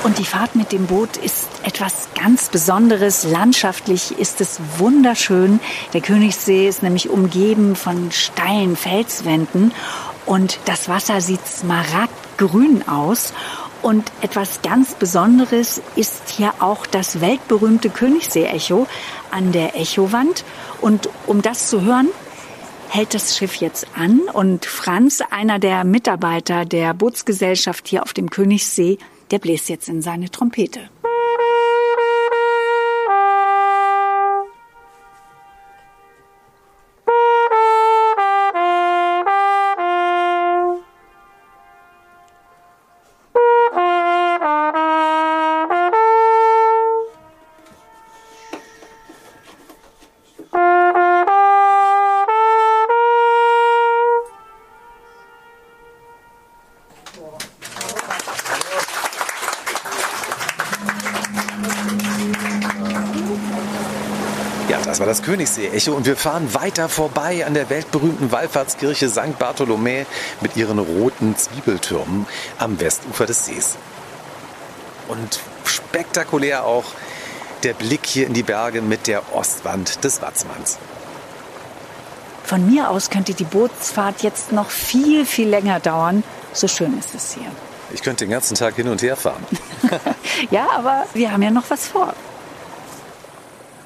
Und 0.08 0.20
die 0.20 0.24
Fahrt 0.24 0.56
mit 0.56 0.72
dem 0.72 0.86
Boot 0.86 1.18
ist 1.18 1.50
etwas 1.64 2.08
ganz 2.16 2.48
Besonderes. 2.48 3.26
Landschaftlich 3.26 4.18
ist 4.18 4.40
es 4.40 4.62
wunderschön. 4.78 5.60
Der 5.92 6.00
Königssee 6.00 6.66
ist 6.66 6.82
nämlich 6.82 7.10
umgeben 7.10 7.76
von 7.76 8.10
steilen 8.14 8.78
Felswänden 8.78 9.74
und 10.26 10.60
das 10.64 10.88
Wasser 10.88 11.20
sieht 11.20 11.46
smaragdgrün 11.46 12.88
aus. 12.88 13.34
Und 13.82 14.10
etwas 14.22 14.62
ganz 14.62 14.94
Besonderes 14.94 15.82
ist 15.98 16.30
hier 16.30 16.54
auch 16.60 16.86
das 16.86 17.20
weltberühmte 17.20 17.90
Königssee-Echo 17.90 18.88
an 19.30 19.52
der 19.52 19.76
Echowand. 19.76 20.46
Und 20.80 21.10
um 21.26 21.42
das 21.42 21.68
zu 21.68 21.82
hören, 21.82 22.08
hält 22.88 23.14
das 23.14 23.36
Schiff 23.36 23.56
jetzt 23.56 23.88
an 23.94 24.22
und 24.32 24.66
Franz, 24.66 25.22
einer 25.32 25.60
der 25.60 25.84
Mitarbeiter 25.84 26.64
der 26.64 26.94
Bootsgesellschaft 26.94 27.90
hier 27.90 28.04
auf 28.04 28.14
dem 28.14 28.30
Königssee, 28.30 29.00
der 29.32 29.40
bläst 29.40 29.70
jetzt 29.70 29.90
in 29.90 30.02
seine 30.02 30.30
Trompete. 30.30 30.90
War 65.08 65.14
das 65.14 65.24
Königssee-Echo 65.24 65.94
und 65.94 66.06
wir 66.06 66.18
fahren 66.18 66.54
weiter 66.54 66.90
vorbei 66.90 67.46
an 67.46 67.54
der 67.54 67.70
weltberühmten 67.70 68.30
Wallfahrtskirche 68.34 69.08
St. 69.08 69.40
Bartholomä 69.40 70.06
mit 70.42 70.58
ihren 70.58 70.80
roten 70.80 71.34
Zwiebeltürmen 71.38 72.26
am 72.58 72.78
Westufer 72.82 73.26
des 73.26 73.46
Sees. 73.46 73.78
Und 75.08 75.40
spektakulär 75.64 76.66
auch 76.66 76.84
der 77.64 77.74
Blick 77.74 78.06
hier 78.06 78.28
in 78.28 78.34
die 78.34 78.44
Berge 78.44 78.82
mit 78.82 79.08
der 79.08 79.34
Ostwand 79.34 80.04
des 80.04 80.22
Watzmanns. 80.22 80.78
Von 82.44 82.70
mir 82.70 82.90
aus 82.90 83.10
könnte 83.10 83.34
die 83.34 83.46
Bootsfahrt 83.46 84.24
jetzt 84.24 84.52
noch 84.52 84.70
viel, 84.70 85.26
viel 85.26 85.48
länger 85.48 85.80
dauern. 85.80 86.22
So 86.52 86.68
schön 86.68 87.00
ist 87.00 87.16
es 87.16 87.34
hier. 87.34 87.50
Ich 87.94 88.02
könnte 88.02 88.26
den 88.26 88.32
ganzen 88.32 88.56
Tag 88.56 88.76
hin 88.76 88.90
und 88.90 89.02
her 89.02 89.16
fahren. 89.16 89.46
ja, 90.52 90.68
aber 90.76 91.06
wir 91.14 91.32
haben 91.32 91.44
ja 91.44 91.52
noch 91.52 91.70
was 91.70 91.88
vor. 91.88 92.14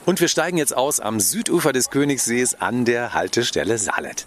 Und 0.05 0.19
wir 0.19 0.27
steigen 0.27 0.57
jetzt 0.57 0.75
aus 0.75 0.99
am 0.99 1.19
Südufer 1.19 1.73
des 1.73 1.89
Königssees 1.89 2.59
an 2.59 2.85
der 2.85 3.13
Haltestelle 3.13 3.77
Salet. 3.77 4.25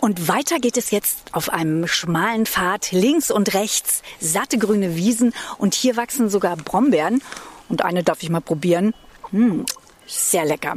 Und 0.00 0.28
weiter 0.28 0.58
geht 0.58 0.76
es 0.76 0.90
jetzt 0.90 1.18
auf 1.32 1.50
einem 1.50 1.86
schmalen 1.86 2.46
Pfad, 2.46 2.90
links 2.92 3.30
und 3.30 3.52
rechts 3.52 4.02
satte 4.18 4.56
grüne 4.58 4.96
Wiesen 4.96 5.34
und 5.58 5.74
hier 5.74 5.96
wachsen 5.96 6.30
sogar 6.30 6.56
Brombeeren. 6.56 7.22
Und 7.68 7.84
eine 7.84 8.02
darf 8.02 8.22
ich 8.22 8.30
mal 8.30 8.40
probieren. 8.40 8.94
Hm, 9.30 9.66
sehr 10.06 10.44
lecker. 10.44 10.76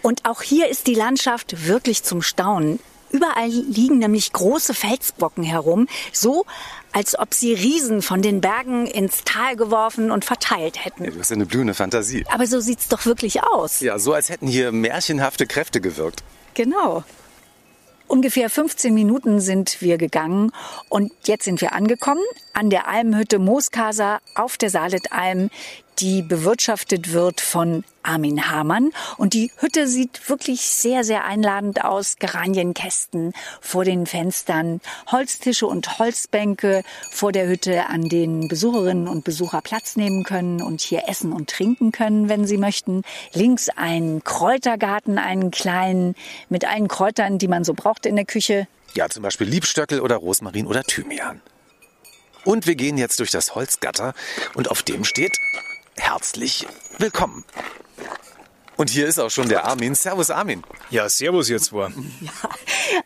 Und 0.00 0.24
auch 0.24 0.42
hier 0.42 0.68
ist 0.68 0.86
die 0.86 0.94
Landschaft 0.94 1.66
wirklich 1.66 2.02
zum 2.02 2.22
Staunen. 2.22 2.78
Überall 3.12 3.48
liegen 3.48 3.98
nämlich 3.98 4.32
große 4.32 4.74
Felsbrocken 4.74 5.44
herum, 5.44 5.86
so 6.12 6.44
als 6.92 7.18
ob 7.18 7.32
sie 7.34 7.54
Riesen 7.54 8.02
von 8.02 8.22
den 8.22 8.40
Bergen 8.40 8.86
ins 8.86 9.24
Tal 9.24 9.56
geworfen 9.56 10.10
und 10.10 10.24
verteilt 10.24 10.84
hätten. 10.84 11.04
Ja, 11.04 11.10
du 11.10 11.20
hast 11.20 11.32
eine 11.32 11.46
blühende 11.46 11.74
Fantasie. 11.74 12.24
Aber 12.32 12.46
so 12.46 12.60
sieht's 12.60 12.88
doch 12.88 13.06
wirklich 13.06 13.42
aus. 13.42 13.80
Ja, 13.80 13.98
so 13.98 14.12
als 14.12 14.28
hätten 14.28 14.46
hier 14.46 14.72
märchenhafte 14.72 15.46
Kräfte 15.46 15.80
gewirkt. 15.80 16.22
Genau. 16.54 17.04
Ungefähr 18.08 18.50
15 18.50 18.92
Minuten 18.92 19.40
sind 19.40 19.80
wir 19.80 19.96
gegangen 19.96 20.52
und 20.90 21.12
jetzt 21.24 21.44
sind 21.44 21.62
wir 21.62 21.72
angekommen 21.72 22.20
an 22.52 22.68
der 22.68 22.86
Almhütte 22.86 23.38
Mooskasa 23.38 24.20
auf 24.34 24.58
der 24.58 24.68
Saletalm, 24.68 25.48
die 25.98 26.22
bewirtschaftet 26.22 27.12
wird 27.12 27.40
von 27.40 27.84
Armin 28.02 28.50
Hamann. 28.50 28.90
Und 29.16 29.34
die 29.34 29.50
Hütte 29.58 29.86
sieht 29.86 30.28
wirklich 30.28 30.62
sehr, 30.62 31.04
sehr 31.04 31.24
einladend 31.24 31.84
aus. 31.84 32.16
Geranienkästen 32.18 33.32
vor 33.60 33.84
den 33.84 34.06
Fenstern, 34.06 34.80
Holztische 35.10 35.66
und 35.66 35.98
Holzbänke 35.98 36.82
vor 37.10 37.32
der 37.32 37.48
Hütte, 37.48 37.86
an 37.86 38.08
denen 38.08 38.48
Besucherinnen 38.48 39.08
und 39.08 39.24
Besucher 39.24 39.60
Platz 39.60 39.96
nehmen 39.96 40.24
können 40.24 40.62
und 40.62 40.80
hier 40.80 41.08
essen 41.08 41.32
und 41.32 41.50
trinken 41.50 41.92
können, 41.92 42.28
wenn 42.28 42.46
sie 42.46 42.58
möchten. 42.58 43.02
Links 43.32 43.68
ein 43.68 44.22
Kräutergarten, 44.24 45.18
einen 45.18 45.50
kleinen, 45.50 46.14
mit 46.48 46.64
allen 46.64 46.88
Kräutern, 46.88 47.38
die 47.38 47.48
man 47.48 47.64
so 47.64 47.74
braucht 47.74 48.06
in 48.06 48.16
der 48.16 48.24
Küche. 48.24 48.66
Ja, 48.94 49.08
zum 49.08 49.22
Beispiel 49.22 49.46
Liebstöckel 49.46 50.00
oder 50.00 50.16
Rosmarin 50.16 50.66
oder 50.66 50.82
Thymian. 50.82 51.40
Und 52.44 52.66
wir 52.66 52.74
gehen 52.74 52.98
jetzt 52.98 53.20
durch 53.20 53.30
das 53.30 53.54
Holzgatter 53.54 54.14
und 54.54 54.70
auf 54.70 54.82
dem 54.82 55.04
steht 55.04 55.36
herzlich 55.96 56.66
willkommen. 56.98 57.44
Und 58.76 58.90
hier 58.90 59.06
ist 59.06 59.18
auch 59.18 59.30
schon 59.30 59.48
der 59.48 59.64
Armin. 59.66 59.94
Servus 59.94 60.30
Armin. 60.30 60.64
Ja, 60.90 61.08
servus 61.08 61.48
ihr 61.50 61.60
zwei. 61.60 61.90
Ja, 62.20 62.32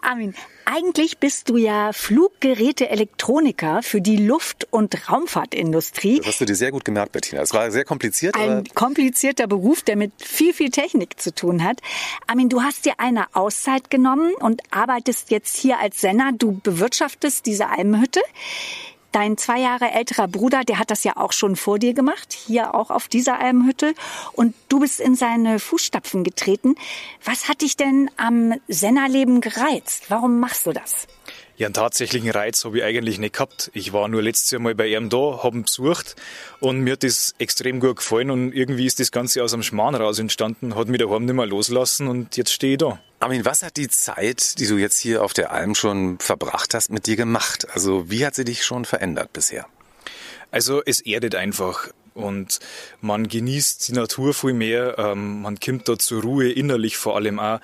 Armin, 0.01 0.35
eigentlich 0.65 1.19
bist 1.19 1.49
du 1.49 1.57
ja 1.57 1.93
Fluggeräte-Elektroniker 1.93 3.83
für 3.83 4.01
die 4.01 4.17
Luft- 4.17 4.67
und 4.71 5.11
Raumfahrtindustrie. 5.11 6.19
Das 6.19 6.29
hast 6.29 6.41
du 6.41 6.45
dir 6.45 6.55
sehr 6.55 6.71
gut 6.71 6.85
gemerkt, 6.85 7.13
Bettina. 7.13 7.43
Es 7.43 7.53
war 7.53 7.71
sehr 7.71 7.85
kompliziert. 7.85 8.37
Ein 8.37 8.65
komplizierter 8.75 9.47
Beruf, 9.47 9.83
der 9.83 9.97
mit 9.97 10.13
viel, 10.23 10.55
viel 10.55 10.71
Technik 10.71 11.21
zu 11.21 11.35
tun 11.35 11.63
hat. 11.63 11.81
Armin, 12.27 12.49
du 12.49 12.63
hast 12.63 12.85
dir 12.85 12.95
eine 12.99 13.27
Auszeit 13.35 13.91
genommen 13.91 14.35
und 14.35 14.63
arbeitest 14.71 15.31
jetzt 15.31 15.57
hier 15.57 15.79
als 15.79 16.01
Senner. 16.01 16.33
Du 16.33 16.61
bewirtschaftest 16.63 17.45
diese 17.45 17.69
Almhütte. 17.69 18.21
Dein 19.17 19.39
zwei 19.39 19.61
Jahre 19.61 19.93
älterer 19.93 20.29
Bruder, 20.29 20.63
der 20.63 20.79
hat 20.79 20.91
das 20.91 21.03
ja 21.03 21.17
auch 21.17 21.33
schon 21.33 21.57
vor 21.57 21.79
dir 21.79 21.95
gemacht, 21.95 22.35
hier 22.35 22.75
auch 22.75 22.91
auf 22.91 23.09
dieser 23.09 23.39
Almhütte. 23.41 23.95
Und 24.35 24.55
du 24.69 24.81
bist 24.81 25.01
in 25.01 25.15
seine 25.15 25.59
Fußstapfen 25.59 26.23
getreten. 26.23 26.75
Was 27.25 27.49
hat 27.49 27.63
dich 27.63 27.79
denn 27.79 28.11
am 28.19 28.53
Sennerleben 28.69 29.41
gereizt? 29.41 30.11
Warum 30.11 30.39
machst 30.39 30.67
du 30.67 30.73
das? 30.73 31.07
Ja, 31.59 31.69
einen 31.69 31.75
tatsächlichen 31.75 32.29
Reiz 32.29 32.67
habe 32.67 32.79
ich 32.79 32.85
eigentlich 32.85 33.19
nicht 33.19 33.33
gehabt. 33.33 33.71
Ich 33.73 33.95
war 33.95 34.09
nur 34.09 34.21
letztes 34.21 34.51
Jahr 34.51 34.61
mal 34.61 34.75
bei 34.75 34.89
ihm 34.89 35.09
da, 35.09 35.43
habe 35.43 35.57
ihn 35.57 35.63
besucht 35.63 36.15
und 36.61 36.81
mir 36.81 36.93
hat 36.93 37.03
das 37.03 37.35
extrem 37.39 37.81
gut 37.81 37.97
gefallen 37.97 38.31
und 38.31 38.53
irgendwie 38.53 38.85
ist 38.85 39.01
das 39.01 39.11
Ganze 39.11 39.43
aus 39.43 39.55
einem 39.55 39.63
Schmarrn 39.63 39.95
raus 39.95 40.19
entstanden, 40.19 40.75
hat 40.75 40.89
mich 40.89 41.01
daheim 41.01 41.25
nicht 41.25 41.35
mehr 41.35 41.47
loslassen 41.47 42.09
und 42.09 42.37
jetzt 42.37 42.53
stehe 42.53 42.75
ich 42.75 42.79
da. 42.79 42.99
Armin, 43.21 43.47
was 43.47 43.63
hat 43.63 43.79
die 43.79 43.89
Zeit, 43.89 44.59
die 44.59 44.67
du 44.67 44.77
jetzt 44.77 44.99
hier 44.99 45.25
auf 45.25 45.33
der 45.33 45.51
Alm 45.51 45.75
schon 45.75 46.19
verbracht 46.19 46.75
hast, 46.75 46.91
mit 46.91 47.07
dir 47.07 47.17
gemacht? 47.17 47.67
Also 47.73 48.11
wie 48.11 48.27
hat 48.27 48.35
sie 48.35 48.45
dich 48.45 48.63
schon 48.63 48.85
verändert 48.85 49.33
bisher? 49.33 49.67
Also 50.51 50.83
es 50.85 51.01
erdet 51.01 51.35
einfach 51.37 51.89
und 52.13 52.61
man 53.01 53.29
genießt 53.29 53.89
die 53.89 53.93
Natur 53.93 54.35
viel 54.35 54.53
mehr, 54.53 54.99
ähm, 54.99 55.41
man 55.41 55.59
kommt 55.59 55.89
da 55.89 55.99
zur 55.99 56.21
Ruhe 56.21 56.53
innerlich 56.53 56.99
vor 56.99 57.17
allem 57.17 57.39
auch 57.39 57.61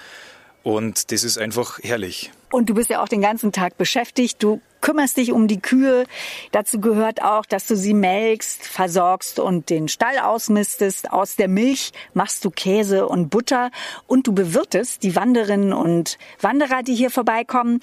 und 0.62 1.11
das 1.12 1.25
ist 1.25 1.38
einfach 1.38 1.79
herrlich. 1.83 2.31
Und 2.51 2.68
du 2.68 2.75
bist 2.75 2.90
ja 2.90 3.03
auch 3.03 3.09
den 3.09 3.22
ganzen 3.22 3.51
Tag 3.51 3.79
beschäftigt. 3.79 4.42
Du 4.42 4.61
kümmerst 4.83 5.16
dich 5.16 5.33
um 5.33 5.48
die 5.48 5.61
Kühe. 5.61 6.05
Dazu 6.51 6.81
gehört 6.81 7.22
auch, 7.22 7.46
dass 7.46 7.66
du 7.66 7.77
sie 7.77 7.94
melkst, 7.94 8.66
versorgst 8.66 9.40
und 9.40 9.70
den 9.70 9.88
Stall 9.88 10.18
ausmistest. 10.18 11.11
Aus 11.11 11.37
der 11.37 11.48
Milch 11.48 11.92
machst 12.12 12.44
du 12.44 12.51
Käse 12.51 13.09
und 13.09 13.31
Butter 13.31 13.70
und 14.07 14.27
du 14.27 14.33
bewirtest 14.35 15.03
die 15.03 15.16
Wanderinnen 15.16 15.72
und 15.72 16.18
Wanderer, 16.40 16.83
die 16.83 16.94
hier 16.94 17.11
vorbeikommen. 17.11 17.81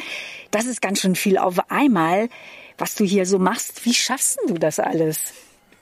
Das 0.51 0.65
ist 0.65 0.81
ganz 0.81 0.99
schön 0.99 1.15
viel 1.15 1.37
auf 1.39 1.71
einmal, 1.71 2.29
was 2.77 2.93
du 2.95 3.03
hier 3.03 3.25
so 3.25 3.39
machst. 3.39 3.85
Wie 3.85 3.93
schaffst 3.93 4.37
du 4.47 4.53
das 4.53 4.79
alles? 4.79 5.33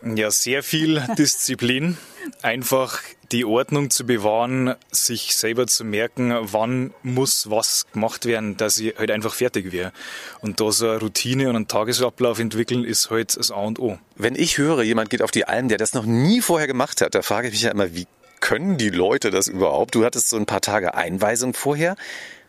Ja, 0.04 0.32
sehr 0.32 0.64
viel 0.64 1.04
Disziplin. 1.18 1.98
Einfach 2.42 3.02
die 3.32 3.46
Ordnung 3.46 3.90
zu 3.90 4.06
bewahren, 4.06 4.76
sich 4.92 5.36
selber 5.36 5.68
zu 5.68 5.84
merken, 5.84 6.34
wann 6.42 6.94
muss 7.04 7.50
was 7.50 7.86
gemacht 7.92 8.26
werden, 8.26 8.58
dass 8.58 8.78
ich 8.78 8.98
halt 8.98 9.12
einfach 9.12 9.34
fertig 9.34 9.72
wäre. 9.72 9.92
Und 10.42 10.62
da 10.62 10.72
so 10.72 10.88
eine 10.88 11.00
Routine 11.00 11.50
und 11.50 11.56
einen 11.56 11.68
Tagesablauf 11.68 12.40
entwickeln, 12.40 12.86
ist 12.86 13.10
halt 13.10 13.38
das 13.38 13.52
A 13.52 13.56
und 13.56 13.80
O. 13.80 13.98
Wenn 14.16 14.36
ich 14.36 14.58
höre, 14.58 14.84
jemand 14.84 15.10
geht 15.10 15.22
auf 15.22 15.32
die 15.32 15.46
Alm, 15.46 15.68
der 15.68 15.78
das 15.78 15.94
noch 15.94 16.06
nie 16.06 16.42
vorher 16.42 16.68
gemacht 16.68 17.02
hat, 17.02 17.16
da 17.16 17.22
frage 17.22 17.48
ich 17.48 17.54
mich 17.54 17.64
ja 17.64 17.72
immer, 17.72 17.94
wie 17.94 18.08
können 18.40 18.78
die 18.78 18.90
Leute 18.90 19.32
das 19.32 19.48
überhaupt? 19.48 19.96
Du 19.96 20.06
hattest 20.06 20.30
so 20.30 20.38
ein 20.38 20.46
paar 20.46 20.62
Tage 20.62 20.94
Einweisung 20.94 21.54
vorher. 21.54 21.96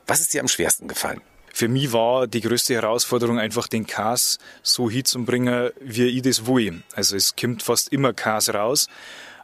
Was 0.07 0.21
ist 0.21 0.33
dir 0.33 0.41
am 0.41 0.49
schwersten 0.49 0.87
gefallen? 0.87 1.21
Für 1.59 1.69
mich 1.69 1.93
war 1.93 2.29
die 2.29 2.41
größte 2.41 2.75
Herausforderung 2.75 3.39
einfach 3.39 3.67
den 3.67 3.87
Kas 3.87 4.39
so 4.63 4.89
hinzubringen, 4.89 5.71
wie 5.81 6.05
ich 6.05 6.23
das 6.23 6.47
will. 6.47 6.83
Also 6.95 7.17
es 7.17 7.35
kommt 7.35 7.63
fast 7.63 7.93
immer 7.93 8.13
Kas 8.13 8.55
raus 8.55 8.89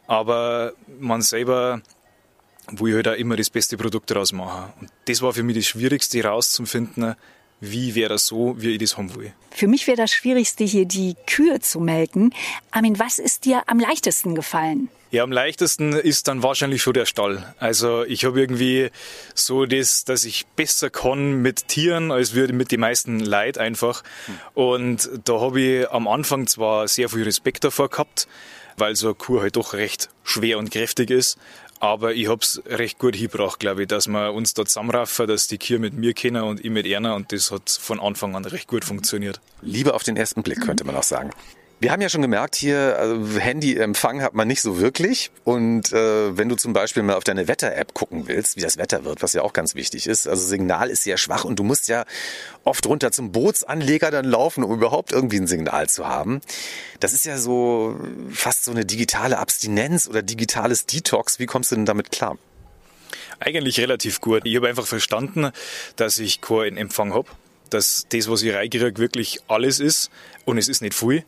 aber 0.07 0.73
man 0.99 1.21
selber 1.21 1.81
will 2.71 2.95
halt 2.95 3.07
auch 3.07 3.13
immer 3.13 3.35
das 3.35 3.49
beste 3.49 3.77
Produkt 3.77 4.09
daraus 4.09 4.31
machen. 4.31 4.73
Und 4.81 4.91
das 5.05 5.21
war 5.21 5.33
für 5.33 5.43
mich 5.43 5.55
das 5.55 5.67
Schwierigste 5.67 6.19
herauszufinden, 6.19 7.15
wie 7.61 7.95
wäre 7.95 8.09
das 8.09 8.27
so, 8.27 8.55
wie 8.57 8.71
ich 8.71 8.79
das 8.79 8.97
haben 8.97 9.13
will. 9.15 9.33
Für 9.51 9.67
mich 9.67 9.87
wäre 9.87 9.97
das 9.97 10.11
Schwierigste, 10.11 10.63
hier 10.63 10.85
die 10.85 11.15
Kühe 11.25 11.59
zu 11.59 11.79
melken. 11.79 12.33
Armin, 12.71 12.99
was 12.99 13.19
ist 13.19 13.45
dir 13.45 13.63
am 13.67 13.79
leichtesten 13.79 14.35
gefallen? 14.35 14.89
Ja, 15.11 15.23
am 15.23 15.31
leichtesten 15.31 15.93
ist 15.93 16.27
dann 16.27 16.43
wahrscheinlich 16.43 16.81
schon 16.81 16.93
der 16.93 17.05
Stall. 17.05 17.53
Also 17.59 18.03
ich 18.03 18.25
habe 18.25 18.39
irgendwie 18.39 18.89
so 19.33 19.65
das, 19.65 20.03
dass 20.03 20.25
ich 20.25 20.45
besser 20.55 20.89
kann 20.89 21.41
mit 21.41 21.67
Tieren 21.67 22.11
als 22.11 22.33
würde 22.33 22.53
mit 22.53 22.71
den 22.71 22.79
meisten 22.79 23.19
Leid 23.19 23.57
einfach. 23.57 24.03
Und 24.55 25.09
da 25.23 25.39
habe 25.39 25.61
ich 25.61 25.89
am 25.89 26.07
Anfang 26.07 26.47
zwar 26.47 26.87
sehr 26.87 27.07
viel 27.09 27.23
Respekt 27.23 27.63
davor 27.63 27.89
gehabt, 27.89 28.27
weil 28.77 28.95
so 28.95 29.07
eine 29.07 29.15
Kuh 29.15 29.41
halt 29.41 29.55
doch 29.55 29.73
recht 29.73 30.09
schwer 30.23 30.57
und 30.57 30.71
kräftig 30.71 31.11
ist. 31.11 31.37
Aber 31.79 32.13
ich 32.13 32.27
hab's 32.27 32.61
recht 32.65 32.99
gut 32.99 33.15
hingebracht, 33.15 33.59
glaube 33.59 33.83
ich, 33.83 33.87
dass 33.87 34.07
wir 34.07 34.33
uns 34.33 34.53
da 34.53 34.65
zusammenraffen, 34.65 35.27
dass 35.27 35.47
die 35.47 35.57
Kier 35.57 35.77
mit 35.77 35.93
mir 35.93 36.13
kennen 36.13 36.43
und 36.43 36.63
ich 36.63 36.71
mit 36.71 36.87
einer 36.87 37.15
und 37.15 37.31
das 37.31 37.51
hat 37.51 37.69
von 37.69 37.99
Anfang 37.99 38.35
an 38.35 38.45
recht 38.45 38.67
gut 38.67 38.85
funktioniert. 38.85 39.39
Liebe 39.61 39.93
auf 39.93 40.03
den 40.03 40.17
ersten 40.17 40.41
Blick, 40.41 40.61
könnte 40.61 40.83
man 40.83 40.95
auch 40.95 41.03
sagen. 41.03 41.31
Wir 41.81 41.91
haben 41.91 42.01
ja 42.01 42.07
schon 42.07 42.21
gemerkt, 42.21 42.55
hier 42.55 42.97
also 42.97 43.37
Handyempfang 43.37 44.21
hat 44.21 44.33
man 44.33 44.47
nicht 44.47 44.61
so 44.61 44.79
wirklich. 44.79 45.29
Und 45.43 45.91
äh, 45.91 46.37
wenn 46.37 46.47
du 46.47 46.55
zum 46.55 46.71
Beispiel 46.71 47.03
mal 47.03 47.15
auf 47.15 47.25
deine 47.25 47.49
Wetter-App 47.49 47.93
gucken 47.93 48.27
willst, 48.27 48.55
wie 48.55 48.61
das 48.61 48.77
Wetter 48.77 49.03
wird, 49.03 49.21
was 49.21 49.33
ja 49.33 49.41
auch 49.41 49.51
ganz 49.51 49.75
wichtig 49.75 50.07
ist, 50.07 50.25
also 50.25 50.45
Signal 50.47 50.89
ist 50.89 51.03
sehr 51.03 51.17
schwach 51.17 51.43
und 51.43 51.59
du 51.59 51.63
musst 51.63 51.89
ja 51.89 52.05
oft 52.63 52.85
runter 52.85 53.11
zum 53.11 53.33
Bootsanleger 53.33 54.09
dann 54.09 54.23
laufen, 54.23 54.63
um 54.63 54.73
überhaupt 54.73 55.11
irgendwie 55.11 55.37
ein 55.37 55.47
Signal 55.47 55.89
zu 55.89 56.07
haben. 56.07 56.39
Das 57.01 57.11
ist 57.11 57.25
ja 57.25 57.37
so 57.37 57.99
fast 58.31 58.63
so 58.63 58.71
eine 58.71 58.85
digitale 58.85 59.37
Abstinenz 59.37 60.07
oder 60.07 60.21
digitales 60.21 60.85
Detox. 60.85 61.39
Wie 61.39 61.45
kommst 61.45 61.71
du 61.71 61.75
denn 61.75 61.85
damit 61.85 62.09
klar? 62.09 62.37
Eigentlich 63.41 63.81
relativ 63.81 64.21
gut. 64.21 64.43
Ich 64.45 64.55
habe 64.55 64.69
einfach 64.69 64.87
verstanden, 64.87 65.51
dass 65.97 66.19
ich 66.19 66.39
keinen 66.39 66.77
Empfang 66.77 67.13
hab 67.13 67.27
dass 67.69 68.05
das, 68.09 68.29
was 68.29 68.41
ich 68.41 68.53
reinkriege, 68.53 68.97
wirklich 68.97 69.39
alles 69.47 69.79
ist 69.79 70.11
und 70.45 70.57
es 70.57 70.67
ist 70.67 70.81
nicht 70.81 70.93
viel. 70.93 71.23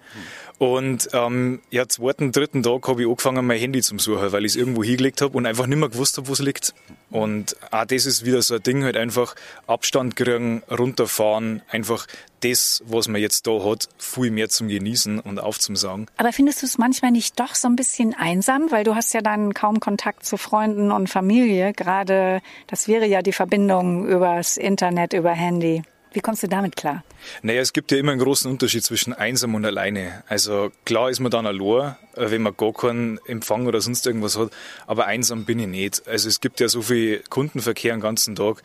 Und 0.60 1.10
ähm, 1.14 1.62
ja, 1.70 1.88
zweiten, 1.88 2.32
dritten 2.32 2.64
Tag 2.64 2.88
habe 2.88 3.04
ich 3.04 3.08
angefangen, 3.08 3.46
mein 3.46 3.60
Handy 3.60 3.82
zu 3.82 3.96
suchen, 4.00 4.32
weil 4.32 4.44
ich 4.44 4.54
es 4.54 4.56
irgendwo 4.56 4.84
hingelegt 4.84 5.22
habe 5.22 5.38
und 5.38 5.46
einfach 5.46 5.68
nicht 5.68 5.78
mehr 5.78 5.90
gewusst 5.90 6.18
habe, 6.18 6.28
wo 6.28 6.34
es 6.34 6.40
liegt. 6.40 6.74
Und 7.12 7.56
auch 7.72 7.86
das 7.86 8.08
ist 8.08 8.26
wieder 8.26 8.42
so 8.42 8.56
ein 8.56 8.64
Ding, 8.64 8.84
halt 8.84 8.98
einfach 8.98 9.36
Abstand 9.68 10.16
kriegen, 10.16 10.64
runterfahren, 10.70 11.62
einfach 11.70 12.08
das, 12.40 12.84
was 12.88 13.08
man 13.08 13.22
jetzt 13.22 13.46
da 13.46 13.64
hat, 13.64 13.88
viel 14.00 14.32
mehr 14.32 14.50
zum 14.50 14.68
Genießen 14.68 15.20
und 15.20 15.40
aufzusagen. 15.40 16.08
Aber 16.18 16.34
findest 16.34 16.64
du 16.64 16.66
es 16.66 16.80
manchmal 16.80 17.12
nicht 17.12 17.40
doch 17.40 17.54
so 17.54 17.68
ein 17.68 17.76
bisschen 17.76 18.16
einsam, 18.16 18.72
weil 18.72 18.84
du 18.84 18.96
hast 18.96 19.14
ja 19.14 19.22
dann 19.22 19.54
kaum 19.54 19.80
Kontakt 19.80 20.26
zu 20.26 20.38
Freunden 20.38 20.92
und 20.92 21.08
Familie, 21.08 21.74
gerade 21.74 22.42
das 22.66 22.88
wäre 22.88 23.06
ja 23.06 23.22
die 23.22 23.34
Verbindung 23.34 24.08
übers 24.08 24.58
Internet, 24.58 25.14
über 25.14 25.32
Handy. 25.32 25.84
Wie 26.14 26.20
kommst 26.20 26.44
du 26.44 26.48
damit 26.48 26.76
klar? 26.76 27.04
Naja, 27.42 27.62
es 27.62 27.74
gibt 27.74 27.92
ja 27.92 27.98
immer 27.98 28.12
einen 28.12 28.22
großen 28.22 28.50
Unterschied 28.50 28.84
zwischen 28.84 29.14
einsam 29.14 29.56
und 29.56 29.66
alleine. 29.66 30.24
Also 30.28 30.72
klar 30.86 31.10
ist 31.10 31.20
man 31.20 31.32
dann 31.32 31.46
allein, 31.46 31.96
äh, 32.16 32.32
wenn 32.32 32.42
man 32.42 32.56
gar 32.56 32.74
keinen 32.74 33.20
Empfang 33.28 33.68
oder 33.68 33.82
sonst 33.82 34.06
irgendwas 34.08 34.38
hat, 34.38 34.52
aber 34.86 35.06
einsam 35.06 35.46
bin 35.46 35.60
ich 35.60 35.68
nicht. 35.68 36.08
Also 36.08 36.30
es 36.30 36.40
gibt 36.40 36.60
ja 36.60 36.68
so 36.70 36.82
viel 36.82 37.24
Kundenverkehr 37.30 37.94
den 37.96 38.02
ganzen 38.02 38.36
Tag. 38.36 38.62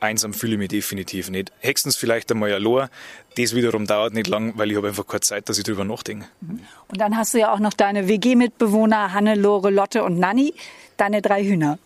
Einsam 0.00 0.34
fühle 0.34 0.52
ich 0.52 0.58
mich 0.58 0.68
definitiv 0.68 1.30
nicht. 1.30 1.50
Höchstens 1.60 1.96
vielleicht 1.96 2.30
einmal 2.30 2.52
allein. 2.52 2.88
Das 3.36 3.54
wiederum 3.54 3.86
dauert 3.86 4.12
nicht 4.12 4.26
lang, 4.26 4.52
weil 4.56 4.70
ich 4.70 4.76
habe 4.76 4.88
einfach 4.88 5.06
keine 5.06 5.20
Zeit, 5.20 5.48
dass 5.48 5.58
ich 5.58 5.64
drüber 5.64 5.84
nachdenke. 5.84 6.26
Mhm. 6.40 6.60
Und 6.88 7.00
dann 7.00 7.16
hast 7.16 7.34
du 7.34 7.38
ja 7.38 7.52
auch 7.52 7.58
noch 7.58 7.72
deine 7.72 8.06
WG-Mitbewohner 8.06 9.12
Hannelore, 9.12 9.70
Lotte 9.70 10.04
und 10.04 10.18
Nanni, 10.18 10.54
deine 10.96 11.22
drei 11.22 11.42
Hühner. 11.42 11.78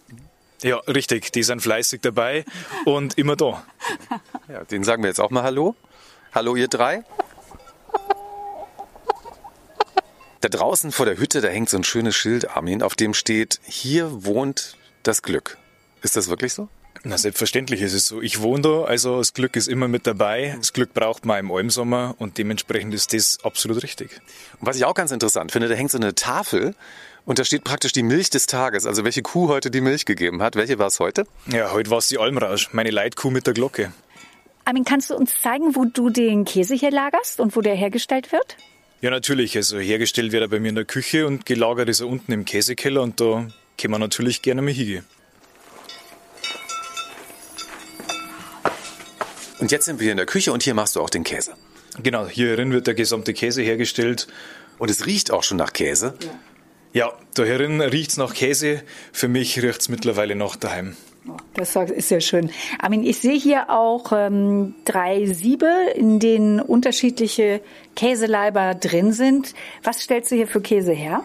Ja, 0.62 0.79
richtig. 0.88 1.33
Die 1.33 1.42
sind 1.42 1.61
fleißig 1.61 2.01
dabei 2.01 2.44
und 2.85 3.16
immer 3.18 3.37
da. 3.37 3.64
Ja, 4.49 4.64
den 4.64 4.83
sagen 4.83 5.03
wir 5.03 5.09
jetzt 5.09 5.21
auch 5.21 5.29
mal 5.29 5.42
Hallo. 5.42 5.77
Hallo, 6.35 6.57
ihr 6.57 6.68
drei. 6.68 7.05
Da 10.40 10.49
draußen 10.49 10.90
vor 10.90 11.05
der 11.05 11.18
Hütte, 11.18 11.42
da 11.42 11.49
hängt 11.49 11.68
so 11.68 11.77
ein 11.77 11.85
schönes 11.85 12.16
Schild, 12.16 12.49
Armin, 12.57 12.83
auf 12.83 12.94
dem 12.94 13.12
steht, 13.12 13.61
hier 13.64 14.25
wohnt 14.25 14.79
das 15.03 15.21
Glück. 15.21 15.59
Ist 16.01 16.16
das 16.16 16.29
wirklich 16.29 16.55
so? 16.55 16.68
Na, 17.05 17.18
selbstverständlich 17.18 17.83
ist 17.83 17.92
es 17.92 18.07
so. 18.07 18.23
Ich 18.23 18.40
wohne 18.40 18.62
da, 18.62 18.85
also 18.85 19.18
das 19.18 19.35
Glück 19.35 19.57
ist 19.57 19.68
immer 19.68 19.87
mit 19.87 20.07
dabei. 20.07 20.55
Das 20.59 20.73
Glück 20.73 20.94
braucht 20.94 21.27
man 21.27 21.38
im 21.40 21.53
Almsommer 21.53 22.14
und 22.18 22.38
dementsprechend 22.38 22.94
ist 22.94 23.12
das 23.12 23.38
absolut 23.44 23.83
richtig. 23.83 24.21
Und 24.61 24.66
was 24.66 24.77
ich 24.77 24.85
auch 24.85 24.94
ganz 24.94 25.11
interessant 25.11 25.53
finde, 25.53 25.68
da 25.68 25.75
hängt 25.75 25.90
so 25.90 25.99
eine 25.99 26.14
Tafel 26.14 26.75
und 27.28 27.38
da 27.38 27.44
steht 27.44 27.62
praktisch 27.62 27.92
die 27.92 28.02
Milch 28.02 28.30
des 28.30 28.46
Tages, 28.46 28.86
also 28.86 29.04
welche 29.04 29.20
Kuh 29.20 29.48
heute 29.48 29.70
die 29.70 29.82
Milch 29.82 30.06
gegeben 30.06 30.40
hat. 30.40 30.56
Welche 30.56 30.78
war 30.78 30.86
es 30.86 30.98
heute? 30.98 31.26
Ja, 31.52 31.72
heute 31.72 31.90
war 31.90 31.98
es 31.98 32.08
die 32.08 32.16
Almrausch, 32.16 32.70
meine 32.72 32.90
Leitkuh 32.90 33.28
mit 33.28 33.46
der 33.46 33.52
Glocke. 33.52 33.92
Armin, 34.64 34.84
kannst 34.84 35.10
du 35.10 35.14
uns 35.14 35.38
zeigen, 35.42 35.76
wo 35.76 35.84
du 35.84 36.08
den 36.08 36.46
Käse 36.46 36.74
hier 36.74 36.90
lagerst 36.90 37.38
und 37.38 37.54
wo 37.54 37.60
der 37.60 37.74
hergestellt 37.74 38.32
wird? 38.32 38.56
Ja, 39.02 39.10
natürlich. 39.10 39.54
Also 39.58 39.78
hergestellt 39.78 40.32
wird 40.32 40.40
er 40.40 40.48
bei 40.48 40.58
mir 40.58 40.70
in 40.70 40.74
der 40.74 40.86
Küche 40.86 41.26
und 41.26 41.44
gelagert 41.44 41.90
ist 41.90 42.00
er 42.00 42.08
unten 42.08 42.32
im 42.32 42.46
Käsekeller 42.46 43.02
und 43.02 43.20
da 43.20 43.46
können 43.76 43.92
wir 43.92 43.98
natürlich 43.98 44.40
gerne 44.40 44.62
mal 44.62 44.72
hingehen. 44.72 45.04
Und 49.58 49.70
jetzt 49.70 49.84
sind 49.84 50.00
wir 50.00 50.10
in 50.10 50.16
der 50.16 50.24
Küche 50.24 50.50
und 50.50 50.62
hier 50.62 50.72
machst 50.72 50.96
du 50.96 51.02
auch 51.02 51.10
den 51.10 51.24
Käse. 51.24 51.52
Genau, 52.02 52.26
hierin 52.26 52.72
wird 52.72 52.86
der 52.86 52.94
gesamte 52.94 53.34
Käse 53.34 53.60
hergestellt. 53.60 54.28
Und 54.78 54.90
es 54.90 55.04
riecht 55.04 55.30
auch 55.30 55.42
schon 55.42 55.58
nach 55.58 55.74
Käse. 55.74 56.14
Ja. 56.22 56.30
Ja, 56.92 57.12
da 57.35 57.44
herin 57.44 57.81
riecht 57.81 58.11
es 58.11 58.16
nach 58.16 58.35
Käse. 58.35 58.83
Für 59.12 59.29
mich 59.29 59.62
riecht 59.62 59.81
es 59.81 59.88
mittlerweile 59.88 60.35
nach 60.35 60.57
daheim. 60.57 60.96
Das 61.55 61.77
ist 61.77 62.11
ja 62.11 62.20
schön. 62.20 62.51
Armin, 62.79 63.05
ich 63.05 63.18
sehe 63.18 63.38
hier 63.38 63.68
auch 63.68 64.12
ähm, 64.12 64.74
drei 64.85 65.27
Siebe, 65.27 65.70
in 65.94 66.20
denen 66.20 66.61
unterschiedliche 66.61 67.61
Käseleiber 67.96 68.74
drin 68.74 69.12
sind. 69.12 69.55
Was 69.83 70.01
stellst 70.01 70.31
du 70.31 70.37
hier 70.37 70.46
für 70.46 70.62
Käse 70.62 70.92
her? 70.92 71.22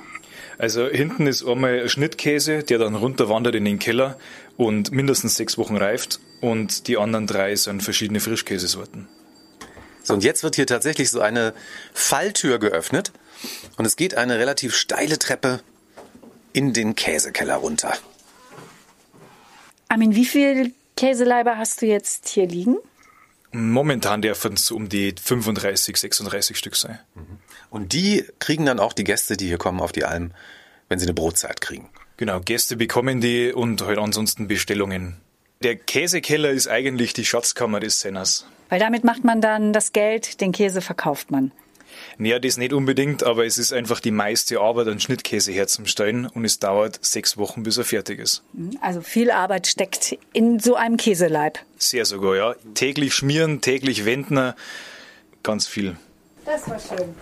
Also 0.58 0.88
hinten 0.88 1.28
ist 1.28 1.46
einmal 1.46 1.88
Schnittkäse, 1.88 2.64
der 2.64 2.78
dann 2.80 2.96
runterwandert 2.96 3.56
in 3.56 3.66
den 3.66 3.80
Keller 3.80 4.18
und 4.58 4.92
mindestens 4.92 5.36
sechs 5.36 5.58
Wochen 5.58 5.78
reift. 5.78 6.20
Und 6.42 6.88
die 6.88 6.98
anderen 6.98 7.28
drei 7.28 7.56
sind 7.56 7.82
verschiedene 7.82 8.20
Frischkäsesorten. 8.20 9.08
So, 10.04 10.14
und 10.14 10.24
jetzt 10.24 10.44
wird 10.44 10.56
hier 10.56 10.68
tatsächlich 10.68 11.10
so 11.10 11.22
eine 11.22 11.54
Falltür 11.94 12.60
geöffnet. 12.60 13.14
Und 13.78 13.86
es 13.86 13.96
geht 13.96 14.16
eine 14.16 14.38
relativ 14.38 14.76
steile 14.76 15.20
Treppe 15.20 15.62
in 16.54 16.74
den 16.74 16.96
Käsekeller 16.96 17.56
runter. 17.56 17.94
Armin, 19.90 20.16
wie 20.16 20.26
viele 20.26 20.72
Käseleiber 20.96 21.58
hast 21.58 21.82
du 21.82 21.86
jetzt 21.86 22.28
hier 22.30 22.48
liegen? 22.48 22.78
Momentan 23.52 24.22
dürfen 24.22 24.54
es 24.54 24.72
um 24.72 24.90
die 24.90 25.14
35, 25.22 25.98
36 25.98 26.58
Stück 26.58 26.76
sein. 26.76 27.00
Und 27.70 27.94
die 27.94 28.26
kriegen 28.40 28.66
dann 28.66 28.80
auch 28.80 28.94
die 28.94 29.04
Gäste, 29.04 29.38
die 29.38 29.48
hier 29.48 29.60
kommen 29.60 29.80
auf 29.80 29.92
die 29.92 30.06
Alm, 30.06 30.32
wenn 30.90 31.00
sie 31.00 31.06
eine 31.06 31.14
Brotzeit 31.14 31.62
kriegen. 31.62 31.90
Genau, 32.18 32.40
Gäste 32.40 32.78
bekommen 32.78 33.22
die 33.22 33.52
und 33.52 33.82
halt 33.84 34.00
ansonsten 34.00 34.48
Bestellungen. 34.48 35.18
Der 35.62 35.76
Käsekeller 35.76 36.50
ist 36.50 36.68
eigentlich 36.68 37.14
die 37.14 37.26
Schatzkammer 37.26 37.80
des 37.80 38.00
Senners. 38.00 38.46
Weil 38.70 38.80
damit 38.80 39.04
macht 39.04 39.24
man 39.24 39.40
dann 39.40 39.72
das 39.72 39.94
Geld, 39.94 40.42
den 40.42 40.52
Käse 40.52 40.82
verkauft 40.82 41.32
man. 41.32 41.52
Naja, 42.18 42.40
das 42.40 42.58
nicht 42.58 42.74
unbedingt, 42.74 43.24
aber 43.24 43.46
es 43.46 43.58
ist 43.58 43.74
einfach 43.74 44.00
die 44.00 44.12
meiste 44.12 44.60
Arbeit, 44.60 44.88
einen 44.88 45.00
Schnittkäse 45.00 45.52
herzustellen 45.52 46.26
und 46.28 46.46
es 46.46 46.60
dauert 46.60 47.00
sechs 47.04 47.38
Wochen, 47.38 47.64
bis 47.64 47.78
er 47.78 47.86
fertig 47.86 48.20
ist. 48.20 48.44
Also 48.82 49.02
viel 49.02 49.32
Arbeit 49.32 49.68
steckt 49.68 50.18
in 50.34 50.60
so 50.60 50.76
einem 50.76 50.98
Käseleib. 50.98 51.60
Sehr 51.78 52.06
sogar, 52.06 52.36
ja. 52.36 52.56
Täglich 52.76 53.14
schmieren, 53.14 53.62
täglich 53.62 54.06
wenden, 54.06 54.54
ganz 55.42 55.68
viel. 55.68 55.98
Das 56.46 56.70
war 56.70 56.80
schön. 56.80 57.16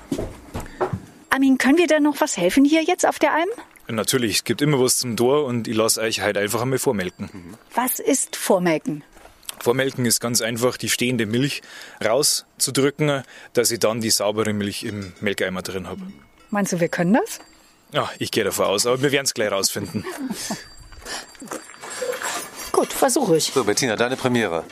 Armin, 1.30 1.58
können 1.58 1.78
wir 1.78 1.88
da 1.88 2.00
noch 2.00 2.20
was 2.20 2.38
helfen 2.38 2.66
hier 2.66 2.84
jetzt 2.84 3.08
auf 3.08 3.20
der 3.20 3.34
Alm? 3.34 3.50
Natürlich, 3.88 4.36
es 4.38 4.44
gibt 4.44 4.62
immer 4.62 4.80
was 4.80 4.98
zum 4.98 5.18
Tor 5.18 5.46
und 5.46 5.68
ich 5.68 5.76
lasse 5.76 6.02
euch 6.02 6.22
halt 6.22 6.38
einfach 6.38 6.62
einmal 6.62 6.80
vormelken. 6.80 7.30
Was 7.74 8.00
ist 8.00 8.36
Vormelken? 8.36 9.04
Vormelken 9.62 10.06
ist 10.06 10.20
ganz 10.20 10.42
einfach, 10.42 10.78
die 10.78 10.90
stehende 10.90 11.28
Milch 11.28 11.62
rauszudrücken, 12.04 13.24
dass 13.54 13.70
ich 13.70 13.80
dann 13.80 14.02
die 14.02 14.10
saubere 14.10 14.54
Milch 14.54 14.84
im 14.84 15.14
Melkeimer 15.22 15.62
drin 15.62 15.88
habe. 15.88 16.02
Meinst 16.50 16.74
du, 16.74 16.80
wir 16.80 16.90
können 16.90 17.14
das? 17.14 17.40
Ja, 17.94 18.10
ich 18.18 18.32
gehe 18.32 18.44
davon 18.44 18.66
aus, 18.66 18.88
aber 18.88 19.02
wir 19.04 19.12
werden 19.12 19.26
es 19.26 19.34
gleich 19.34 19.52
rausfinden. 19.52 20.04
Gut, 22.72 22.92
versuche 22.92 23.38
ich. 23.38 23.52
So, 23.54 23.64
Bettina, 23.64 23.96
deine 23.96 24.18
Premiere. 24.18 24.64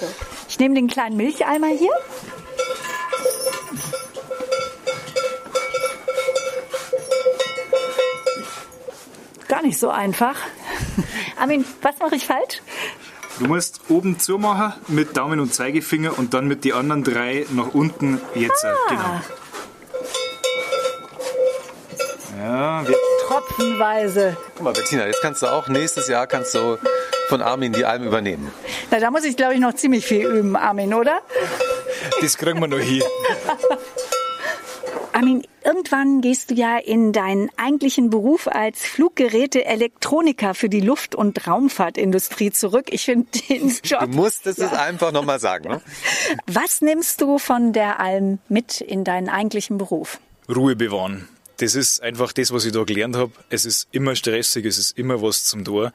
So. 0.00 0.08
Ich 0.48 0.58
nehme 0.58 0.74
den 0.74 0.88
kleinen 0.88 1.18
Milcheimer 1.18 1.68
hier. 1.68 1.92
Gar 9.48 9.62
nicht 9.62 9.78
so 9.78 9.90
einfach. 9.90 10.36
Armin, 11.36 11.66
was 11.82 11.98
mache 11.98 12.16
ich 12.16 12.24
falsch? 12.24 12.62
Du 13.38 13.46
musst 13.46 13.80
oben 13.88 14.18
zumachen 14.20 14.74
mit 14.88 15.16
Daumen 15.16 15.40
und 15.40 15.52
Zeigefinger 15.52 16.16
und 16.18 16.34
dann 16.34 16.46
mit 16.46 16.64
den 16.64 16.74
anderen 16.74 17.02
drei 17.02 17.46
nach 17.50 17.74
unten 17.74 18.20
jetzt. 18.34 18.64
Ah. 18.64 18.76
Genau. 18.88 19.20
Ja, 22.38 22.86
wir 22.86 22.96
Tropfenweise. 23.26 24.36
Guck 24.54 24.64
mal, 24.64 24.72
Bettina, 24.72 25.06
jetzt 25.06 25.22
kannst 25.22 25.42
du 25.42 25.46
auch 25.46 25.68
nächstes 25.68 26.08
Jahr 26.08 26.26
kannst 26.26 26.54
du 26.54 26.78
von 27.28 27.40
Armin 27.40 27.72
die 27.72 27.84
Alm 27.84 28.04
übernehmen. 28.04 28.52
Na, 28.90 29.00
da 29.00 29.10
muss 29.10 29.24
ich, 29.24 29.36
glaube 29.36 29.54
ich, 29.54 29.60
noch 29.60 29.74
ziemlich 29.74 30.04
viel 30.06 30.26
üben, 30.26 30.56
Armin, 30.56 30.92
oder? 30.92 31.20
Das 32.20 32.36
kriegen 32.36 32.60
wir 32.60 32.68
noch 32.68 32.78
hier. 32.78 33.04
Armin, 35.14 35.46
irgendwann 35.62 36.20
gehst 36.20 36.50
du 36.50 36.54
ja 36.54 36.76
in 36.76 37.12
deinen 37.12 37.48
eigentlichen 37.56 38.10
Beruf 38.10 38.48
als 38.48 38.84
Fluggeräte-Elektroniker 38.84 40.54
für 40.54 40.68
die 40.68 40.80
Luft- 40.80 41.14
und 41.14 41.46
Raumfahrtindustrie 41.46 42.50
zurück. 42.50 42.86
Ich 42.90 43.04
finde 43.04 43.26
den 43.48 43.72
Job. 43.84 44.00
Du 44.00 44.08
musstest 44.08 44.58
ja. 44.58 44.66
es 44.66 44.72
einfach 44.72 45.12
nochmal 45.12 45.38
sagen. 45.38 45.68
Ne? 45.68 45.82
Was 46.46 46.80
nimmst 46.80 47.20
du 47.20 47.38
von 47.38 47.72
der 47.72 48.00
Alm 48.00 48.40
mit 48.48 48.80
in 48.80 49.04
deinen 49.04 49.28
eigentlichen 49.28 49.78
Beruf? 49.78 50.18
Ruhe 50.48 50.74
bewahren. 50.74 51.28
das 51.58 51.76
ist 51.76 52.02
einfach 52.02 52.32
das, 52.32 52.52
was 52.52 52.64
ich 52.64 52.72
da 52.72 52.82
gelernt 52.82 53.16
habe. 53.16 53.30
Es 53.50 53.64
ist 53.64 53.86
immer 53.92 54.16
stressig, 54.16 54.66
es 54.66 54.78
ist 54.78 54.98
immer 54.98 55.22
was 55.22 55.44
zum 55.44 55.64
Tor. 55.64 55.92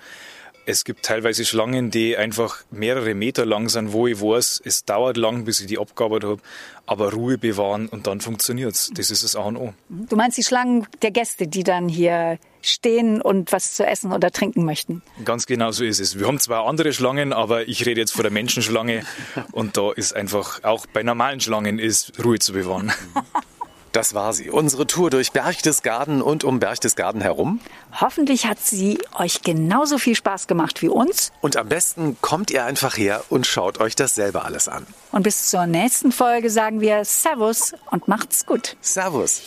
Es 0.70 0.84
gibt 0.84 1.04
teilweise 1.04 1.46
Schlangen, 1.46 1.90
die 1.90 2.16
einfach 2.16 2.64
mehrere 2.70 3.16
Meter 3.16 3.44
lang 3.44 3.70
sind, 3.70 3.92
wo 3.92 4.06
ich 4.06 4.22
weiß, 4.22 4.62
es 4.64 4.86
dauert 4.86 5.18
lang, 5.18 5.44
bis 5.44 5.62
ich 5.62 5.66
die 5.66 5.80
abgearbeitet 5.80 6.30
habe, 6.30 6.42
aber 6.86 7.12
Ruhe 7.12 7.40
bewahren 7.40 7.88
und 7.88 8.06
dann 8.06 8.22
funktioniert's. 8.22 8.92
Das 8.94 9.10
ist 9.10 9.24
das 9.24 9.36
A 9.36 9.46
und 9.46 9.58
O. 9.58 9.74
Du 9.90 10.16
meinst 10.16 10.38
die 10.38 10.44
Schlangen 10.44 10.86
der 11.02 11.10
Gäste, 11.10 11.48
die 11.48 11.64
dann 11.64 11.90
hier 11.90 12.38
stehen 12.62 13.20
und 13.20 13.52
was 13.52 13.74
zu 13.74 13.84
essen 13.84 14.12
oder 14.12 14.30
trinken 14.30 14.64
möchten? 14.64 15.02
Ganz 15.26 15.48
genau 15.48 15.72
so 15.72 15.84
ist 15.84 16.00
es. 16.00 16.20
Wir 16.20 16.28
haben 16.28 16.38
zwar 16.38 16.68
andere 16.68 16.94
Schlangen, 16.94 17.34
aber 17.34 17.68
ich 17.68 17.88
rede 17.88 18.02
jetzt 18.02 18.12
von 18.12 18.22
der 18.22 18.32
Menschenschlange 18.32 19.02
und 19.52 19.76
da 19.76 19.92
ist 19.92 20.16
einfach, 20.16 20.64
auch 20.64 20.86
bei 20.86 21.02
normalen 21.02 21.40
Schlangen 21.40 21.80
ist 21.80 22.24
Ruhe 22.24 22.38
zu 22.38 22.54
bewahren. 22.54 22.92
Das 24.00 24.14
war 24.14 24.32
sie, 24.32 24.50
unsere 24.50 24.88
Tour 24.88 25.10
durch 25.10 25.34
Berchtesgaden 25.34 26.22
und 26.22 26.46
um 26.46 26.62
Berchtesgaden 26.62 27.20
herum. 27.20 27.60
Hoffentlich 28.00 28.46
hat 28.46 28.58
sie 28.58 28.98
euch 29.14 29.42
genauso 29.42 29.98
viel 29.98 30.16
Spaß 30.16 30.48
gemacht 30.48 30.82
wie 30.82 30.88
uns. 30.88 31.34
Und 31.42 31.58
am 31.58 31.68
besten 31.68 32.16
kommt 32.22 32.50
ihr 32.50 32.64
einfach 32.64 32.96
her 32.96 33.26
und 33.28 33.46
schaut 33.46 33.82
euch 33.82 33.98
das 33.98 34.16
selber 34.16 34.46
alles 34.46 34.70
an. 34.70 34.88
Und 35.12 35.24
bis 35.24 35.50
zur 35.50 35.68
nächsten 35.68 36.14
Folge 36.14 36.50
sagen 36.50 36.80
wir 36.80 37.04
Servus 37.04 37.74
und 37.92 38.08
macht's 38.08 38.46
gut. 38.46 38.78
Servus. 38.80 39.42